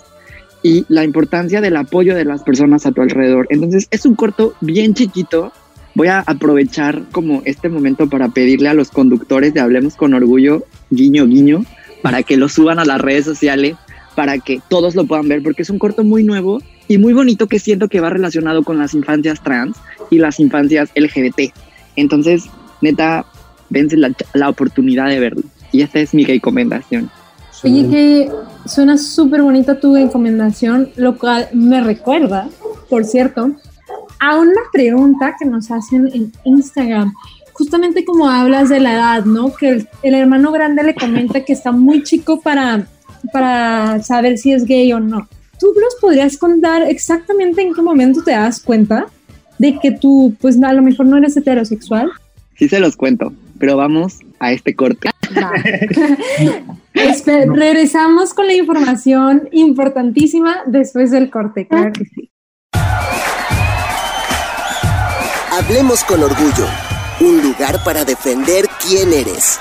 [0.63, 3.48] y la importancia del apoyo de las personas a tu alrededor.
[3.50, 5.52] Entonces es un corto bien chiquito
[5.97, 10.63] voy a aprovechar como este momento para pedirle a los conductores de Hablemos con Orgullo,
[10.91, 11.65] guiño, guiño,
[12.03, 13.77] para que lo suban a las redes sociales,
[14.15, 17.47] para que todos lo puedan ver, porque es un corto muy nuevo y muy bonito
[17.47, 19.75] que siento que va relacionado con las infancias trans
[20.12, 21.51] y las infancias LGBT.
[21.95, 22.43] Entonces,
[22.79, 23.25] neta,
[23.71, 25.41] vence la, la oportunidad de verlo.
[25.71, 27.10] Y esta es mi recomendación.
[27.63, 28.31] Oye, que
[28.67, 32.49] suena súper bonita tu recomendación, lo cual me recuerda,
[32.88, 33.55] por cierto,
[34.19, 37.13] a una pregunta que nos hacen en Instagram.
[37.53, 39.53] Justamente como hablas de la edad, ¿no?
[39.53, 42.88] Que el, hermano grande le comenta que está muy chico para,
[43.34, 45.27] para saber si es gay o no.
[45.60, 49.08] ¿Tú nos podrías contar exactamente en qué momento te das cuenta
[49.58, 52.12] de que tú, pues a lo mejor no eres heterosexual?
[52.56, 55.10] Sí se los cuento, pero vamos a este corte.
[57.53, 62.32] Regresamos con la información importantísima después del corte, claro que sí.
[65.58, 66.67] Hablemos con orgullo,
[67.20, 69.60] un lugar para defender quién eres.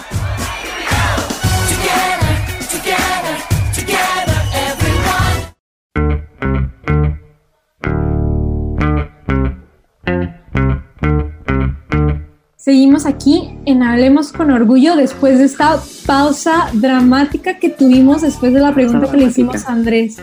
[12.57, 18.61] Seguimos aquí en Hablemos con Orgullo después de esta pausa dramática que tuvimos después de
[18.61, 20.19] la pregunta que le hicimos a Andrés.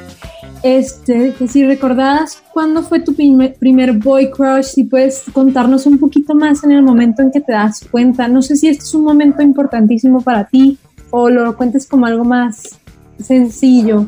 [0.64, 6.36] Este, que si recordabas cuándo fue tu primer, boy crush, si puedes contarnos un poquito
[6.36, 8.30] más en el momento en que te das cuenta.
[8.30, 10.78] No sé si este es un momento importantísimo para ti
[11.12, 12.80] o lo cuentes como algo más
[13.20, 14.08] sencillo.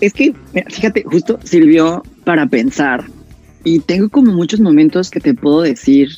[0.00, 0.34] Es que,
[0.68, 3.04] fíjate, justo sirvió para pensar
[3.62, 6.08] y tengo como muchos momentos que te puedo decir,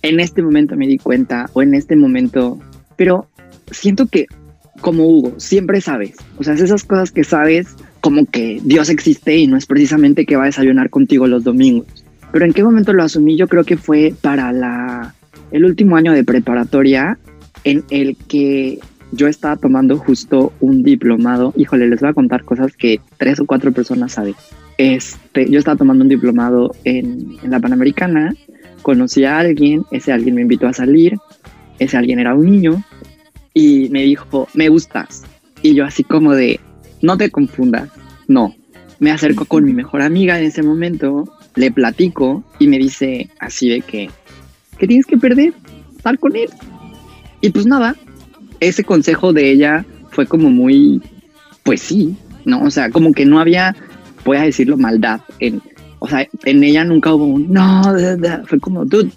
[0.00, 2.58] en este momento me di cuenta o en este momento,
[2.96, 3.28] pero
[3.70, 4.26] siento que
[4.80, 9.36] como Hugo, siempre sabes, o sea, es esas cosas que sabes como que Dios existe
[9.36, 11.86] y no es precisamente que va a desayunar contigo los domingos.
[12.32, 15.14] Pero en qué momento lo asumí, yo creo que fue para la,
[15.50, 17.18] el último año de preparatoria
[17.64, 18.78] en el que
[19.12, 21.52] yo estaba tomando justo un diplomado.
[21.56, 24.34] Híjole, les voy a contar cosas que tres o cuatro personas saben.
[24.78, 28.34] Este, yo estaba tomando un diplomado en, en la Panamericana,
[28.82, 31.18] conocí a alguien, ese alguien me invitó a salir,
[31.78, 32.82] ese alguien era un niño
[33.52, 35.24] y me dijo, me gustas.
[35.62, 36.60] Y yo así como de,
[37.02, 37.90] no te confundas,
[38.28, 38.54] no.
[38.98, 43.70] Me acerco con mi mejor amiga en ese momento, le platico y me dice así
[43.70, 44.10] de que,
[44.78, 45.54] ¿qué tienes que perder?
[45.96, 46.50] Estar con él.
[47.40, 47.96] Y pues nada,
[48.60, 51.00] ese consejo de ella fue como muy,
[51.62, 52.62] pues sí, ¿no?
[52.62, 53.74] O sea, como que no había,
[54.24, 55.22] voy a decirlo, maldad.
[55.38, 55.62] En,
[55.98, 57.82] o sea, en ella nunca hubo un, no,
[58.46, 59.12] fue como, dude,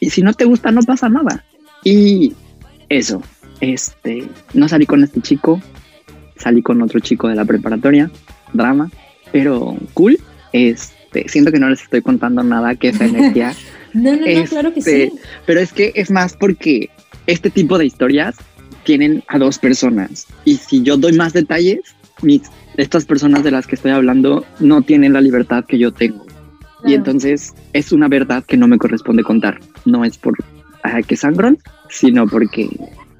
[0.00, 1.44] y si no te gusta, no pasa nada.
[1.84, 2.32] Y
[2.88, 3.22] eso,
[3.60, 5.60] este, no salí con este chico,
[6.40, 8.10] salí con otro chico de la preparatoria,
[8.52, 8.90] drama,
[9.30, 10.18] pero cool.
[10.52, 13.54] Este, siento que no les estoy contando nada que esa energía.
[13.94, 14.90] no, no, no, claro que sí.
[14.90, 15.12] Este,
[15.46, 16.90] pero es que es más porque
[17.26, 18.36] este tipo de historias
[18.84, 21.80] tienen a dos personas y si yo doy más detalles,
[22.22, 22.42] mis,
[22.76, 26.26] estas personas de las que estoy hablando no tienen la libertad que yo tengo.
[26.84, 29.60] Y entonces es una verdad que no me corresponde contar.
[29.84, 30.38] No es por
[31.06, 31.58] que sangrón,
[31.90, 32.68] sino porque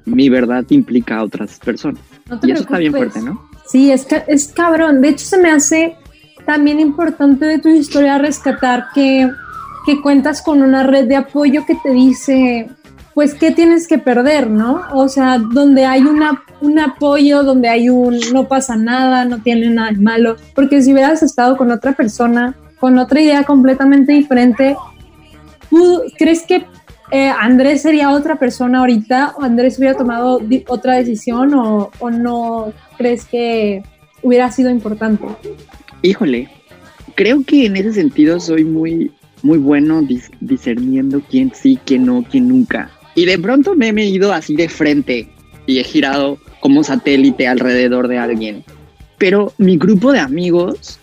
[0.05, 2.01] mi verdad implica a otras personas
[2.43, 3.49] y eso está bien fuerte, ¿no?
[3.67, 5.01] Sí, es, es cabrón.
[5.01, 5.95] De hecho, se me hace
[6.45, 9.29] también importante de tu historia rescatar que,
[9.85, 12.69] que cuentas con una red de apoyo que te dice,
[13.13, 14.81] pues, ¿qué tienes que perder, no?
[14.93, 19.69] O sea, donde hay una, un apoyo, donde hay un no pasa nada, no tiene
[19.69, 24.75] nada de malo, porque si hubieras estado con otra persona, con otra idea completamente diferente,
[26.17, 26.65] ¿crees que
[27.11, 29.35] eh, Andrés sería otra persona ahorita?
[29.37, 33.83] ¿O Andrés hubiera tomado otra decisión o, o no crees que
[34.21, 35.25] hubiera sido importante?
[36.01, 36.49] Híjole,
[37.15, 39.11] creo que en ese sentido soy muy,
[39.43, 40.01] muy bueno
[40.39, 42.89] discerniendo quién sí, quién no, quién nunca.
[43.15, 45.29] Y de pronto me he ido así de frente
[45.65, 48.63] y he girado como satélite alrededor de alguien.
[49.17, 50.99] Pero mi grupo de amigos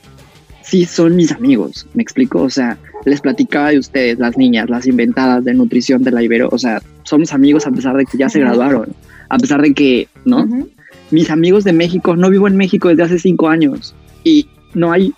[0.62, 2.42] sí son mis amigos, ¿me explico?
[2.42, 6.48] O sea, les platicaba de ustedes, las niñas, las inventadas de nutrición de la Ibero.
[6.50, 8.88] O sea, somos amigos a pesar de que ya se graduaron,
[9.28, 10.48] a pesar de que, ¿no?
[11.10, 15.14] Mis amigos de México, no vivo en México desde hace cinco años y no hay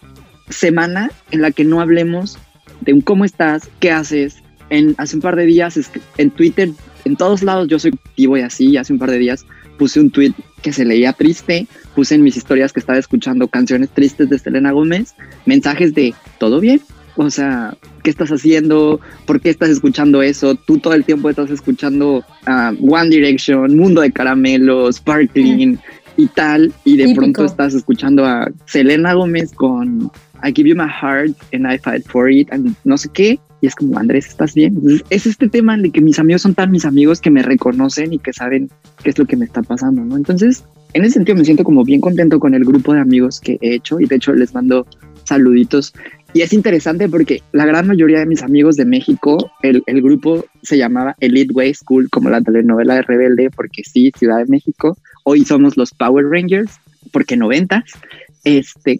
[0.48, 2.38] semana en la que no hablemos
[2.80, 4.36] de un cómo estás, qué haces.
[4.68, 5.78] En, hace un par de días
[6.16, 6.70] en Twitter,
[7.04, 9.44] en todos lados yo soy activo y así, hace un par de días
[9.78, 13.88] puse un tweet que se leía triste, puse en mis historias que estaba escuchando canciones
[13.88, 15.14] tristes de Selena Gómez,
[15.46, 16.82] mensajes de ¿todo bien?
[17.16, 19.00] O sea, ¿qué estás haciendo?
[19.26, 20.54] ¿Por qué estás escuchando eso?
[20.54, 25.78] Tú todo el tiempo estás escuchando uh, One Direction, Mundo de Caramelos, Sparkling
[26.16, 30.10] y tal, y de pronto estás escuchando a Selena Gómez con
[30.42, 33.66] I Give You My Heart and I Fight For It, and no sé qué, y
[33.66, 34.80] es como, Andrés, ¿estás bien?
[35.10, 38.18] es este tema de que mis amigos son tan mis amigos que me reconocen y
[38.18, 38.70] que saben
[39.02, 40.16] qué es lo que me está pasando, ¿no?
[40.16, 43.58] Entonces, en ese sentido me siento como bien contento con el grupo de amigos que
[43.60, 44.86] he hecho y de hecho les mando
[45.24, 45.92] saluditos
[46.32, 50.44] y es interesante porque la gran mayoría de mis amigos de México, el, el, grupo
[50.62, 54.96] se llamaba Elite Way School, como la telenovela de Rebelde, porque sí, Ciudad de México.
[55.24, 56.72] Hoy somos los Power Rangers,
[57.12, 57.84] porque noventas.
[58.44, 58.98] Este,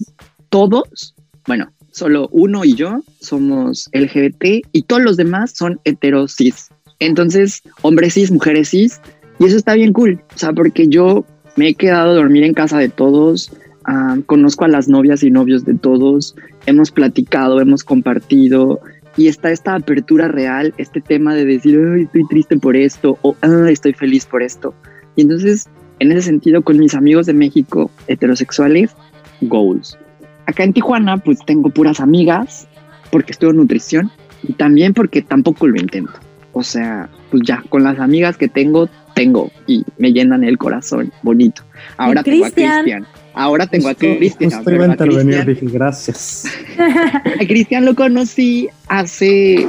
[0.49, 1.15] todos,
[1.47, 6.69] bueno, solo uno y yo somos LGBT y todos los demás son heterosis.
[6.99, 9.01] Entonces, hombres cis, mujeres cis,
[9.39, 11.25] y eso está bien cool, o sea, porque yo
[11.57, 13.51] me he quedado a dormir en casa de todos,
[13.85, 18.81] Ah, conozco a las novias y novios de todos, hemos platicado, hemos compartido
[19.17, 23.37] y está esta apertura real, este tema de decir, estoy triste por esto o
[23.69, 24.75] estoy feliz por esto.
[25.17, 25.69] Y entonces,
[25.99, 28.95] en ese sentido, con mis amigos de México heterosexuales,
[29.41, 29.99] goals.
[30.47, 32.69] Acá en Tijuana, pues tengo puras amigas
[33.11, 34.11] porque estudio nutrición
[34.43, 36.13] y también porque tampoco lo intento.
[36.53, 38.89] O sea, pues ya, con las amigas que tengo,
[39.21, 41.63] tengo y me llenan el corazón bonito.
[41.99, 44.51] Ahora tengo a Cristian Ahora tengo a Cristian.
[44.51, 46.45] Justo iba a intervenir, dije gracias.
[46.79, 49.69] A Cristian lo conocí hace,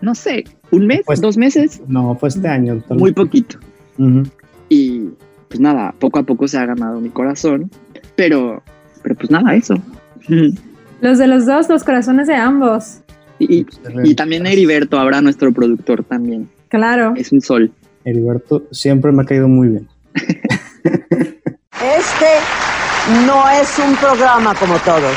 [0.00, 1.80] no sé, un mes, pues, dos meses.
[1.88, 2.82] No, fue este año.
[2.90, 3.58] Muy poquito.
[4.68, 5.08] Y
[5.48, 7.70] pues nada, poco a poco se ha ganado mi corazón,
[8.14, 8.62] pero,
[9.02, 9.74] pero pues nada, eso.
[11.00, 13.00] Los de los dos, los corazones de ambos.
[13.38, 13.66] Y,
[14.04, 16.48] y también Heriberto, habrá nuestro productor también.
[16.68, 17.14] Claro.
[17.16, 17.72] Es un sol.
[18.04, 19.88] Heriberto siempre me ha caído muy bien.
[20.14, 22.26] este
[23.26, 25.16] no es un programa como todos.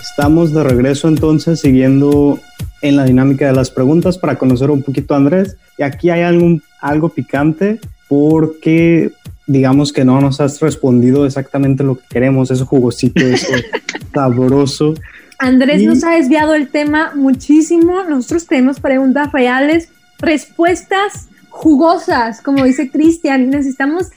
[0.00, 2.38] Estamos de regreso entonces siguiendo
[2.82, 5.56] en la dinámica de las preguntas para conocer un poquito a Andrés.
[5.78, 9.10] Y aquí hay algún, algo picante porque
[9.46, 13.64] digamos que no nos has respondido exactamente lo que queremos, ese jugosito, ese
[14.14, 14.94] sabroso.
[15.42, 18.04] Andrés nos ha desviado el tema muchísimo.
[18.04, 19.88] Nosotros tenemos preguntas reales,
[20.20, 24.10] respuestas jugosas, como dice Cristian, necesitamos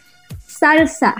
[0.45, 1.15] salsa.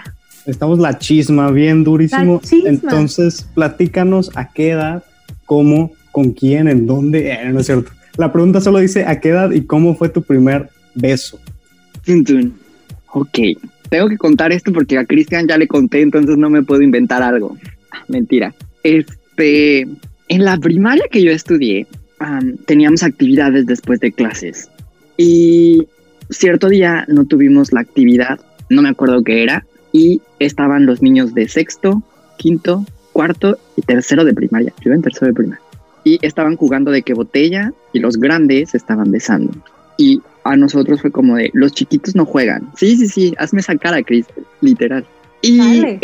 [0.46, 2.40] Estamos la chisma bien durísimo.
[2.66, 5.04] Entonces, platícanos a qué edad,
[5.46, 7.32] cómo, con quién, en dónde.
[7.32, 7.92] Eh, no es cierto.
[8.16, 11.40] La pregunta solo dice a qué edad y cómo fue tu primer beso.
[13.12, 13.40] Ok,
[13.90, 17.24] tengo que contar esto porque a Cristian ya le conté, entonces no me puedo inventar
[17.24, 17.58] algo.
[17.92, 18.54] Ah, mentira.
[18.84, 21.88] Este, en la primaria que yo estudié,
[22.66, 24.70] teníamos actividades después de clases.
[25.18, 25.88] Y
[26.30, 31.34] cierto día no tuvimos la actividad, no me acuerdo qué era, y estaban los niños
[31.34, 32.04] de sexto,
[32.38, 34.74] quinto, cuarto y tercero de primaria.
[34.84, 35.64] Yo en tercero de primaria.
[36.04, 39.54] Y estaban jugando de qué botella y los grandes estaban besando.
[39.98, 42.70] Y a nosotros fue como de, los chiquitos no juegan.
[42.76, 44.26] Sí, sí, sí, hazme esa cara, Chris,
[44.62, 45.06] literal.
[45.42, 45.98] Y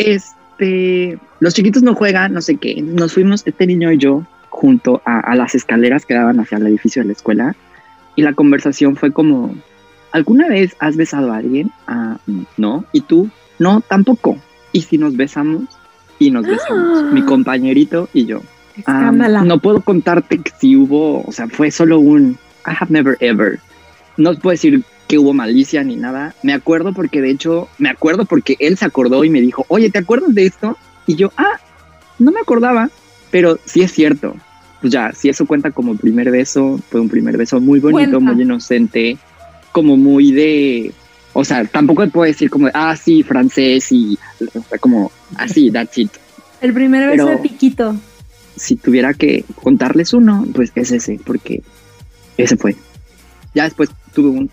[0.62, 2.80] este, los chiquitos no juegan, no sé qué.
[2.80, 6.66] Nos fuimos, este niño y yo, junto a, a las escaleras que daban hacia el
[6.66, 7.56] edificio de la escuela.
[8.14, 9.54] Y la conversación fue como,
[10.12, 11.70] ¿alguna vez has besado a alguien?
[11.86, 12.18] Ah,
[12.56, 12.84] no.
[12.92, 13.28] ¿Y tú?
[13.58, 14.38] No, tampoco.
[14.72, 15.64] ¿Y si nos besamos?
[16.18, 17.04] Y nos besamos.
[17.12, 18.40] Mi compañerito y yo.
[18.86, 23.58] Ah, no puedo contarte si hubo, o sea, fue solo un I have never ever.
[24.16, 24.82] No puedo decir
[25.12, 26.34] que hubo malicia ni nada.
[26.42, 29.90] Me acuerdo porque de hecho, me acuerdo porque él se acordó y me dijo, oye,
[29.90, 30.78] ¿te acuerdas de esto?
[31.06, 31.60] Y yo, ah,
[32.18, 32.88] no me acordaba,
[33.30, 34.34] pero sí es cierto.
[34.80, 38.32] pues ya, si eso cuenta como primer beso, fue un primer beso muy bonito, Cuenta.
[38.32, 39.18] muy inocente,
[39.70, 40.92] como muy de,
[41.34, 44.18] o sea, tampoco puedo decir como, ah, sí, francés y,
[44.54, 46.10] o sea, como así, that's it.
[46.62, 47.96] El primer beso Pero- de piquito.
[48.56, 51.62] Si tuviera que contarles uno, pues es ese, porque
[52.38, 52.76] ese fue.
[53.54, 54.50] Ya después tuve un,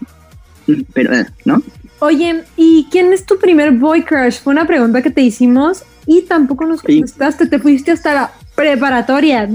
[0.94, 1.12] pero,
[1.46, 1.62] ¿no?
[2.00, 4.40] Oye, ¿y quién es tu primer boy crush?
[4.42, 7.00] Fue una pregunta que te hicimos y tampoco nos Sí.
[7.00, 7.48] contestaste.
[7.48, 9.48] Te fuiste hasta la preparatoria.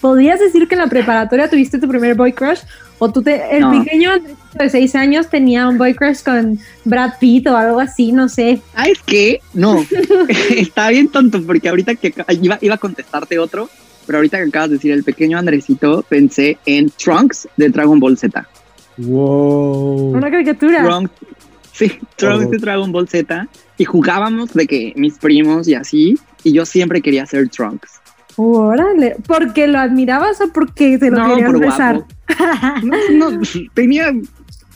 [0.00, 2.60] ¿Podrías decir que en la preparatoria tuviste tu primer boy crush?
[2.98, 3.82] ¿O tú te, el No.
[3.82, 4.10] pequeño
[4.58, 8.12] de seis años tenía un boy crush con Brad Pitt o algo así?
[8.12, 8.60] No sé.
[8.74, 9.84] Ah, es que no,
[10.56, 13.68] está bien tonto porque ahorita que iba, iba a contestarte otro,
[14.06, 18.16] pero ahorita que acabas de decir el pequeño Andresito, pensé en Trunks de Dragon Ball
[18.16, 18.46] Z.
[18.98, 20.12] Wow.
[20.16, 20.84] Una caricatura.
[20.84, 21.12] Trunks,
[21.72, 26.52] sí, Trunks de Dragon Ball Z y jugábamos de que mis primos y así, y
[26.52, 28.00] yo siempre quería ser Trunks.
[28.36, 29.16] Órale.
[29.26, 32.04] ¿Porque lo admirabas o porque te lo No, querías por besar?
[32.82, 33.40] No, no,
[33.74, 34.12] tenía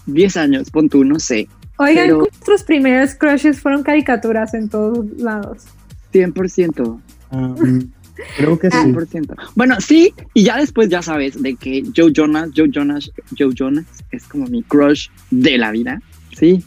[0.06, 1.48] 10 años, pon tú, no sé,
[1.78, 5.64] Oigan, Pero- nuestros primeros crushes fueron caricaturas en todos lados.
[6.12, 7.00] 100%.
[7.30, 7.54] Ah,
[8.36, 8.76] creo que sí.
[8.76, 9.34] 100%.
[9.54, 13.84] Bueno, sí, y ya después ya sabes de que Joe Jonas, Joe Jonas, Joe Jonas
[14.10, 16.00] es como mi crush de la vida.
[16.36, 16.64] Sí,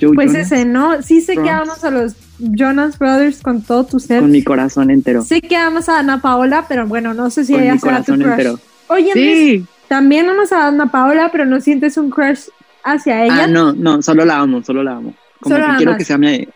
[0.00, 1.02] Joe Pues Jonas ese, ¿no?
[1.02, 4.20] Sí sé que amas a los Jonas Brothers con todo tu ser.
[4.20, 5.22] con mi corazón entero.
[5.22, 7.98] Sé que amas a Ana Paola, pero bueno, no sé si con ella mi será
[8.02, 8.30] tu corazón crush.
[8.32, 8.60] entero.
[8.88, 9.66] Oye, Andrés, Sí.
[9.88, 12.46] también amas a Ana Paola, pero no sientes un crush
[12.84, 13.44] hacia ella.
[13.44, 15.14] Ah, no, no, solo la amo, solo la amo.
[15.40, 15.98] Como Solo que la quiero amas.
[15.98, 16.48] que sea mi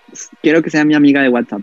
[0.42, 1.62] quiero que sea mi amiga de WhatsApp.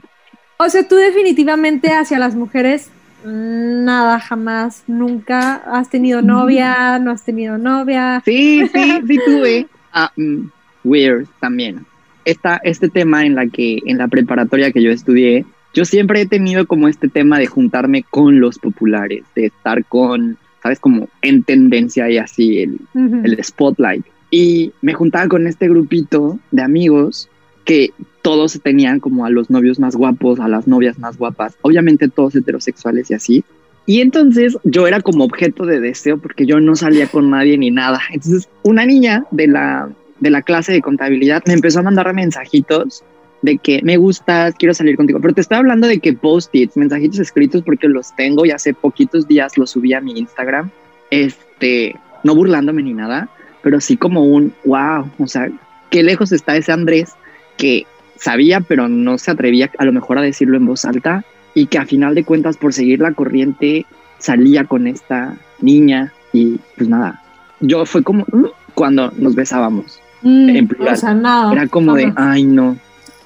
[0.65, 2.89] O sea, tú definitivamente hacia las mujeres,
[3.25, 8.21] mm, nada, jamás, nunca has tenido novia, no has tenido novia.
[8.23, 9.67] Sí, sí, sí tuve.
[10.15, 10.47] Mm,
[10.83, 11.85] weird también.
[12.25, 16.25] Esta, este tema en la que en la preparatoria que yo estudié, yo siempre he
[16.25, 21.43] tenido como este tema de juntarme con los populares, de estar con, sabes, como en
[21.43, 23.21] tendencia y así el, Ujú.
[23.23, 24.05] el spotlight.
[24.31, 27.29] Y me juntaba con este grupito de amigos
[27.65, 27.91] que
[28.23, 32.33] todos tenían como a los novios más guapos, a las novias más guapas, obviamente todos
[32.33, 33.43] heterosexuales y así.
[33.85, 37.69] Y entonces yo era como objeto de deseo porque yo no salía con nadie ni
[37.69, 37.99] nada.
[38.11, 39.89] Entonces una niña de la,
[40.21, 43.03] de la clase de contabilidad me empezó a mandar mensajitos
[43.41, 45.19] de que me gustas, quiero salir contigo.
[45.21, 49.27] Pero te estoy hablando de que post-its, mensajitos escritos porque los tengo y hace poquitos
[49.27, 50.71] días los subí a mi Instagram.
[51.11, 51.93] Este,
[52.23, 53.27] no burlándome ni nada,
[53.61, 55.51] pero sí como un wow, o sea,
[55.89, 57.15] qué lejos está ese Andrés
[57.57, 57.85] que
[58.23, 61.77] sabía, pero no se atrevía a lo mejor a decirlo en voz alta y que
[61.77, 63.85] a final de cuentas por seguir la corriente
[64.17, 67.21] salía con esta niña y pues nada,
[67.59, 70.93] yo fue como "Mm", cuando nos besábamos, Mm, en plural.
[70.93, 71.51] o sea, nada.
[71.51, 72.77] era como de, ay no,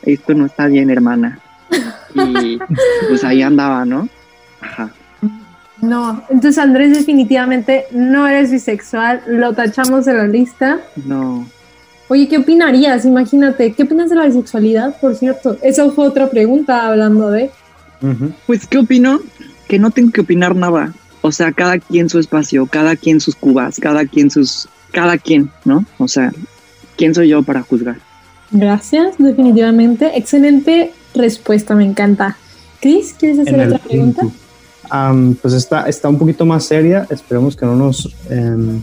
[0.02, 1.40] esto no está bien hermana.
[2.16, 2.58] Y
[3.08, 4.10] pues ahí andaba, ¿no?
[4.62, 4.90] Ajá.
[5.80, 10.80] No, entonces Andrés definitivamente no eres bisexual, lo tachamos de la lista.
[11.06, 11.48] No.
[12.10, 13.06] Oye, ¿qué opinarías?
[13.06, 15.58] Imagínate, ¿qué opinas de la bisexualidad, por cierto?
[15.62, 17.52] Esa fue otra pregunta hablando de...
[18.46, 19.20] Pues, ¿qué opino?
[19.68, 20.94] Que no tengo que opinar nada.
[21.22, 24.70] O sea, cada quien su espacio, cada quien sus cubas, cada quien sus.
[24.92, 25.86] Cada quien, ¿no?
[25.98, 26.32] O sea,
[26.96, 27.98] ¿quién soy yo para juzgar?
[28.52, 30.18] Gracias, definitivamente.
[30.18, 32.38] Excelente respuesta, me encanta.
[32.80, 34.22] Chris, ¿quieres hacer otra pregunta?
[34.90, 37.06] Am, pues está, está un poquito más seria.
[37.10, 38.82] Esperemos que no nos, em,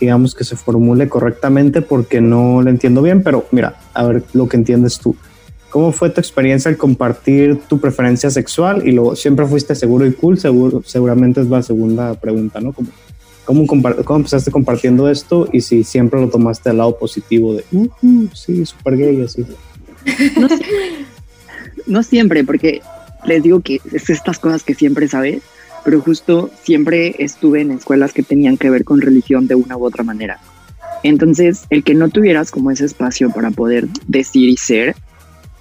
[0.00, 3.22] digamos, que se formule correctamente porque no lo entiendo bien.
[3.22, 5.16] Pero mira, a ver lo que entiendes tú.
[5.70, 8.86] ¿Cómo fue tu experiencia al compartir tu preferencia sexual?
[8.86, 10.38] Y luego, ¿siempre fuiste seguro y cool?
[10.38, 12.74] Seguro, seguramente es la segunda pregunta, ¿no?
[12.74, 15.48] ¿Cómo, cómo, cómo empezaste compartiendo esto?
[15.50, 19.46] Y si siempre lo tomaste al lado positivo de, "Uh, uh, sí, súper gay, así.
[21.86, 22.82] No siempre, porque
[23.24, 25.42] les digo que es estas cosas que siempre sabes,
[25.84, 29.84] pero justo siempre estuve en escuelas que tenían que ver con religión de una u
[29.84, 30.40] otra manera.
[31.02, 34.94] Entonces, el que no tuvieras como ese espacio para poder decir y ser,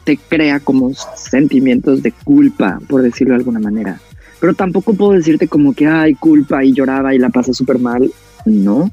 [0.04, 4.00] te crea como sentimientos de culpa, por decirlo de alguna manera.
[4.40, 8.12] Pero tampoco puedo decirte como que hay culpa y lloraba y la pasé súper mal.
[8.46, 8.92] No.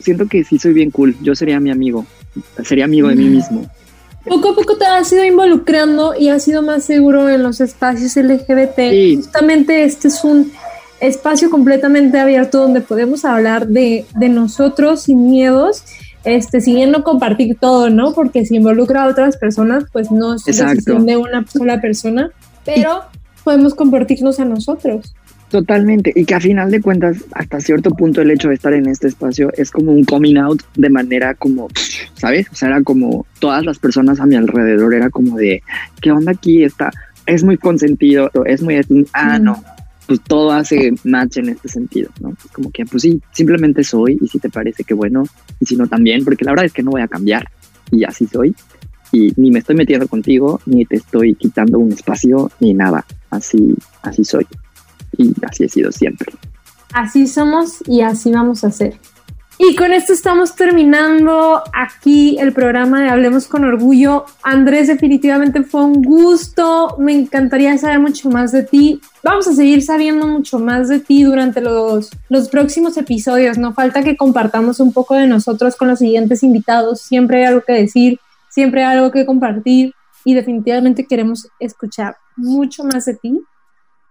[0.00, 1.16] Siento que sí soy bien cool.
[1.22, 2.06] Yo sería mi amigo.
[2.64, 3.70] Sería amigo de mí mismo.
[4.28, 8.16] Poco a poco te has ido involucrando y has sido más seguro en los espacios
[8.16, 8.76] LGBT.
[8.76, 9.16] Sí.
[9.16, 10.52] Justamente este es un
[11.00, 15.84] espacio completamente abierto donde podemos hablar de, de nosotros sin miedos.
[16.24, 18.12] Este, si bien no compartir todo, ¿no?
[18.12, 20.74] Porque si involucra a otras personas, pues no es Exacto.
[20.74, 22.30] decisión de una sola persona,
[22.64, 23.04] pero
[23.42, 25.14] podemos compartirnos a nosotros.
[25.50, 28.86] Totalmente, y que a final de cuentas, hasta cierto punto el hecho de estar en
[28.86, 31.66] este espacio es como un coming out de manera como,
[32.14, 32.46] ¿sabes?
[32.52, 35.64] O sea, era como todas las personas a mi alrededor, era como de,
[36.00, 36.62] ¿qué onda aquí?
[36.62, 36.92] Está,
[37.26, 38.80] es muy consentido, es muy,
[39.12, 39.60] ah, no.
[40.06, 42.32] pues todo hace match en este sentido, ¿no?
[42.52, 45.24] Como que, pues sí, simplemente soy y si te parece que bueno,
[45.58, 47.48] y si no también, porque la verdad es que no voy a cambiar
[47.90, 48.54] y así soy.
[49.10, 53.04] Y ni me estoy metiendo contigo, ni te estoy quitando un espacio, ni nada.
[53.30, 54.46] Así, así soy.
[55.16, 56.32] Y así he sido siempre.
[56.92, 58.98] Así somos y así vamos a ser.
[59.62, 64.24] Y con esto estamos terminando aquí el programa de Hablemos con Orgullo.
[64.42, 66.96] Andrés, definitivamente fue un gusto.
[66.98, 69.02] Me encantaría saber mucho más de ti.
[69.22, 73.58] Vamos a seguir sabiendo mucho más de ti durante los, los próximos episodios.
[73.58, 77.02] No falta que compartamos un poco de nosotros con los siguientes invitados.
[77.02, 79.92] Siempre hay algo que decir, siempre hay algo que compartir
[80.24, 83.38] y definitivamente queremos escuchar mucho más de ti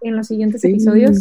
[0.02, 1.20] en los siguientes episodios.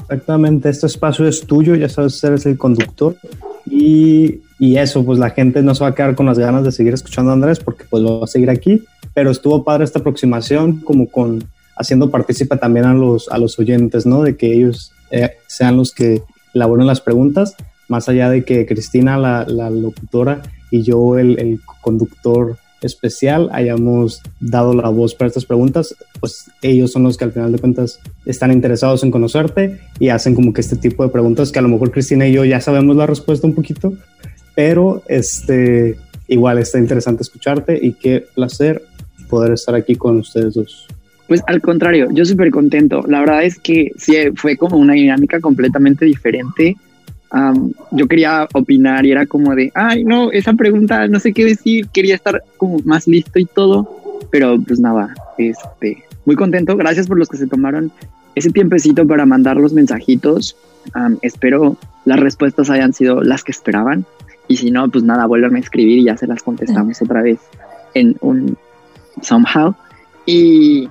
[0.00, 3.16] Exactamente, este espacio es tuyo, ya sabes, eres el conductor
[3.64, 6.72] y, y, eso, pues la gente no se va a quedar con las ganas de
[6.72, 8.84] seguir escuchando a Andrés porque pues lo va a seguir aquí,
[9.14, 11.44] pero estuvo padre esta aproximación como con
[11.76, 14.22] haciendo partícipe también a los, a los oyentes, ¿no?
[14.22, 16.22] De que ellos eh, sean los que
[16.54, 17.54] elaboren las preguntas,
[17.88, 24.22] más allá de que Cristina, la, la locutora, y yo, el, el conductor especial hayamos
[24.40, 28.00] dado la voz para estas preguntas, pues ellos son los que al final de cuentas
[28.24, 31.68] están interesados en conocerte y hacen como que este tipo de preguntas que a lo
[31.68, 33.92] mejor Cristina y yo ya sabemos la respuesta un poquito,
[34.54, 35.96] pero este
[36.28, 38.82] igual está interesante escucharte y qué placer
[39.28, 40.86] poder estar aquí con ustedes dos.
[41.28, 43.02] Pues al contrario, yo súper contento.
[43.08, 46.76] La verdad es que sí, fue como una dinámica completamente diferente
[47.90, 51.88] yo quería opinar y era como de, ay, no, esa pregunta no sé qué decir,
[51.88, 53.88] quería estar como más listo y todo,
[54.30, 57.90] pero pues nada, este, muy contento, gracias por los que se tomaron
[58.34, 60.56] ese tiempecito para mandar los mensajitos,
[61.22, 64.04] espero las respuestas hayan sido las que esperaban
[64.48, 67.40] y si no, pues nada, vuelvan a escribir y ya se las contestamos otra vez
[67.94, 68.56] en un
[69.22, 69.74] somehow
[70.24, 70.88] y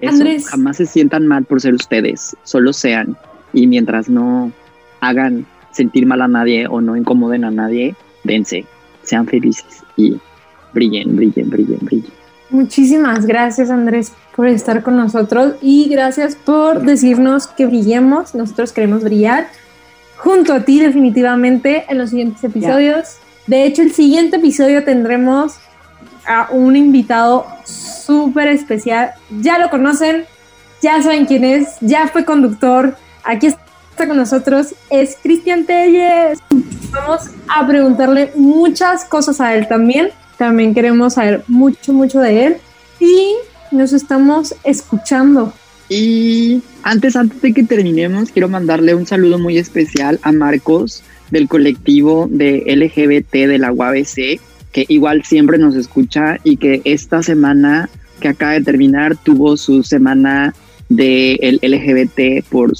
[0.00, 3.16] eso, jamás se sientan mal por ser ustedes, solo sean
[3.52, 4.52] y mientras no
[5.00, 8.64] hagan sentir mal a nadie o no incomoden a nadie, dense,
[9.02, 10.18] sean felices y
[10.72, 12.12] brillen, brillen, brillen, brillen.
[12.50, 19.02] Muchísimas gracias Andrés por estar con nosotros y gracias por decirnos que brillemos, nosotros queremos
[19.02, 19.48] brillar
[20.16, 23.18] junto a ti definitivamente en los siguientes episodios.
[23.46, 25.56] De hecho, el siguiente episodio tendremos
[26.26, 29.12] a un invitado súper especial.
[29.42, 30.24] Ya lo conocen,
[30.80, 32.96] ya saben quién es, ya fue conductor.
[33.22, 33.63] Aquí está
[33.94, 36.40] está con nosotros es Cristian Telles.
[36.90, 40.08] Vamos a preguntarle muchas cosas a él también.
[40.36, 42.56] También queremos saber mucho, mucho de él.
[42.98, 43.34] Y
[43.70, 45.52] nos estamos escuchando.
[45.88, 51.46] Y antes, antes de que terminemos, quiero mandarle un saludo muy especial a Marcos del
[51.46, 54.40] colectivo de LGBT de la UABC,
[54.72, 57.88] que igual siempre nos escucha y que esta semana
[58.18, 60.52] que acaba de terminar tuvo su semana
[60.88, 62.72] del el LGBT por,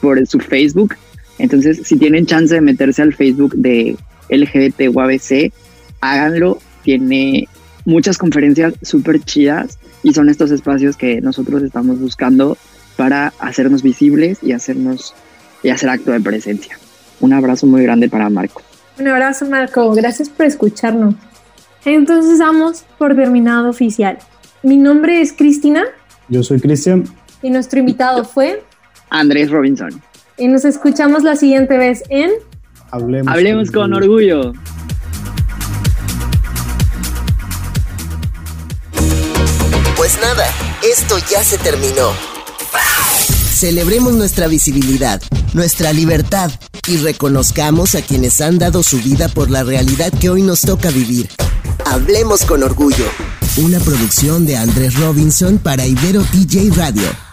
[0.00, 0.96] por su Facebook.
[1.38, 3.96] Entonces, si tienen chance de meterse al Facebook de
[4.28, 5.52] LGBT UABC,
[6.00, 6.58] háganlo.
[6.82, 7.48] Tiene
[7.84, 12.56] muchas conferencias súper chidas y son estos espacios que nosotros estamos buscando
[12.96, 15.14] para hacernos visibles y hacernos
[15.62, 16.78] y hacer acto de presencia.
[17.20, 18.62] Un abrazo muy grande para Marco.
[18.98, 19.92] Un abrazo, Marco.
[19.92, 21.14] Gracias por escucharnos.
[21.84, 24.18] Entonces, vamos por terminado oficial.
[24.62, 25.84] Mi nombre es Cristina.
[26.28, 27.04] Yo soy Cristian.
[27.42, 28.64] Y nuestro invitado fue
[29.10, 30.02] Andrés Robinson.
[30.36, 32.30] Y nos escuchamos la siguiente vez en
[32.90, 34.52] Hablemos, con, orgullo.
[39.96, 40.46] Pues nada,
[40.82, 42.12] esto ya se terminó.
[43.52, 45.20] Celebremos nuestra visibilidad,
[45.52, 46.50] nuestra libertad
[46.86, 50.90] y reconozcamos a quienes han dado su vida por la realidad que hoy nos toca
[50.90, 51.28] vivir.
[51.84, 53.04] Hablemos con orgullo.
[53.58, 57.27] Una producción de Andrés Robinson para Ibero TJ Radio